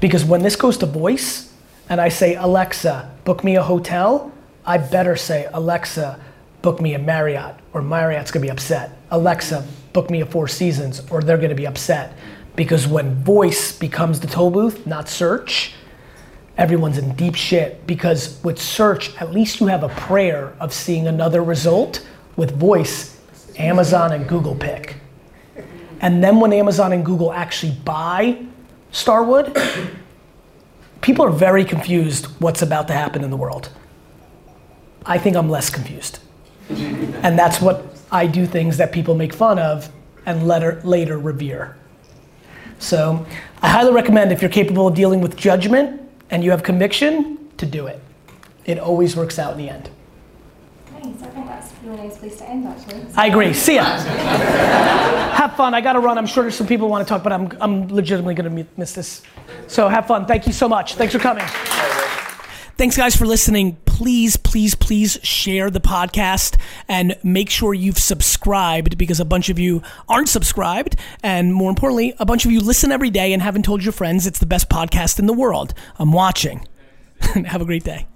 Because 0.00 0.24
when 0.24 0.42
this 0.42 0.56
goes 0.56 0.78
to 0.78 0.86
voice 0.86 1.52
and 1.88 2.00
I 2.00 2.08
say, 2.08 2.34
Alexa, 2.34 3.10
book 3.24 3.42
me 3.42 3.56
a 3.56 3.62
hotel, 3.62 4.32
I 4.64 4.78
better 4.78 5.16
say, 5.16 5.48
Alexa, 5.52 6.20
book 6.62 6.80
me 6.80 6.94
a 6.94 6.98
Marriott, 6.98 7.56
or 7.72 7.82
Marriott's 7.82 8.30
gonna 8.30 8.44
be 8.44 8.50
upset. 8.50 8.96
Alexa, 9.10 9.66
book 9.92 10.10
me 10.10 10.20
a 10.20 10.26
Four 10.26 10.48
Seasons, 10.48 11.02
or 11.10 11.22
they're 11.22 11.38
gonna 11.38 11.54
be 11.54 11.66
upset. 11.66 12.12
Because 12.54 12.86
when 12.86 13.14
voice 13.22 13.76
becomes 13.76 14.20
the 14.20 14.26
toll 14.26 14.50
booth, 14.50 14.86
not 14.86 15.08
search, 15.08 15.74
everyone's 16.56 16.98
in 16.98 17.14
deep 17.14 17.34
shit. 17.34 17.86
Because 17.86 18.42
with 18.42 18.60
search, 18.60 19.16
at 19.20 19.32
least 19.32 19.60
you 19.60 19.66
have 19.68 19.84
a 19.84 19.88
prayer 19.90 20.54
of 20.60 20.72
seeing 20.72 21.06
another 21.06 21.42
result. 21.42 22.06
With 22.36 22.56
voice, 22.56 23.20
Amazon 23.58 24.12
and 24.12 24.28
Google 24.28 24.54
pick. 24.54 24.96
And 26.00 26.22
then 26.22 26.38
when 26.38 26.52
Amazon 26.52 26.92
and 26.92 27.04
Google 27.04 27.32
actually 27.32 27.72
buy 27.72 28.44
Starwood, 28.98 29.56
people 31.02 31.24
are 31.24 31.30
very 31.30 31.64
confused 31.64 32.26
what's 32.40 32.62
about 32.62 32.88
to 32.88 32.92
happen 32.92 33.22
in 33.22 33.30
the 33.30 33.36
world. 33.36 33.70
I 35.06 35.18
think 35.18 35.36
I'm 35.36 35.48
less 35.48 35.70
confused. 35.70 36.18
And 36.68 37.38
that's 37.38 37.60
what 37.60 37.84
I 38.10 38.26
do 38.26 38.44
things 38.44 38.76
that 38.78 38.90
people 38.90 39.14
make 39.14 39.32
fun 39.32 39.60
of 39.60 39.88
and 40.26 40.48
later, 40.48 40.80
later 40.82 41.16
revere. 41.16 41.76
So 42.80 43.24
I 43.62 43.68
highly 43.68 43.92
recommend 43.92 44.32
if 44.32 44.42
you're 44.42 44.50
capable 44.50 44.88
of 44.88 44.96
dealing 44.96 45.20
with 45.20 45.36
judgment 45.36 46.02
and 46.30 46.42
you 46.42 46.50
have 46.50 46.64
conviction, 46.64 47.38
to 47.58 47.66
do 47.66 47.86
it. 47.86 48.00
It 48.64 48.80
always 48.80 49.16
works 49.16 49.38
out 49.38 49.52
in 49.52 49.58
the 49.58 49.68
end. 49.70 49.90
Nice. 50.92 51.04
I 51.22 51.26
think 51.28 51.46
that's 51.46 51.70
a 51.70 51.74
to. 52.88 53.20
I 53.20 53.26
agree. 53.26 53.52
See 53.52 53.76
ya. 53.76 53.84
have 53.84 55.56
fun. 55.56 55.74
I 55.74 55.80
gotta 55.80 56.00
run. 56.00 56.18
I'm 56.18 56.26
sure 56.26 56.42
there's 56.42 56.54
some 56.54 56.66
people 56.66 56.88
want 56.88 57.06
to 57.06 57.08
talk, 57.08 57.22
but 57.22 57.32
I'm, 57.32 57.50
I'm 57.60 57.88
legitimately 57.88 58.34
gonna 58.34 58.66
miss 58.76 58.92
this. 58.92 59.22
So 59.66 59.88
have 59.88 60.06
fun. 60.06 60.26
Thank 60.26 60.46
you 60.46 60.52
so 60.52 60.68
much. 60.68 60.94
Thanks 60.94 61.12
for 61.12 61.20
coming. 61.20 61.44
Thanks, 62.78 62.96
guys, 62.96 63.16
for 63.16 63.26
listening. 63.26 63.76
Please, 63.86 64.36
please, 64.36 64.76
please 64.76 65.18
share 65.24 65.68
the 65.68 65.80
podcast 65.80 66.56
and 66.86 67.16
make 67.24 67.50
sure 67.50 67.74
you've 67.74 67.98
subscribed 67.98 68.96
because 68.96 69.18
a 69.18 69.24
bunch 69.24 69.48
of 69.48 69.58
you 69.58 69.82
aren't 70.08 70.28
subscribed. 70.28 70.94
And 71.24 71.52
more 71.52 71.70
importantly, 71.70 72.14
a 72.20 72.24
bunch 72.24 72.46
of 72.46 72.52
you 72.52 72.60
listen 72.60 72.92
every 72.92 73.10
day 73.10 73.32
and 73.32 73.42
haven't 73.42 73.64
told 73.64 73.82
your 73.82 73.92
friends 73.92 74.28
it's 74.28 74.38
the 74.38 74.46
best 74.46 74.68
podcast 74.68 75.18
in 75.18 75.26
the 75.26 75.32
world. 75.32 75.74
I'm 75.98 76.12
watching. 76.12 76.68
Have 77.46 77.60
a 77.60 77.64
great 77.64 77.82
day. 77.82 78.06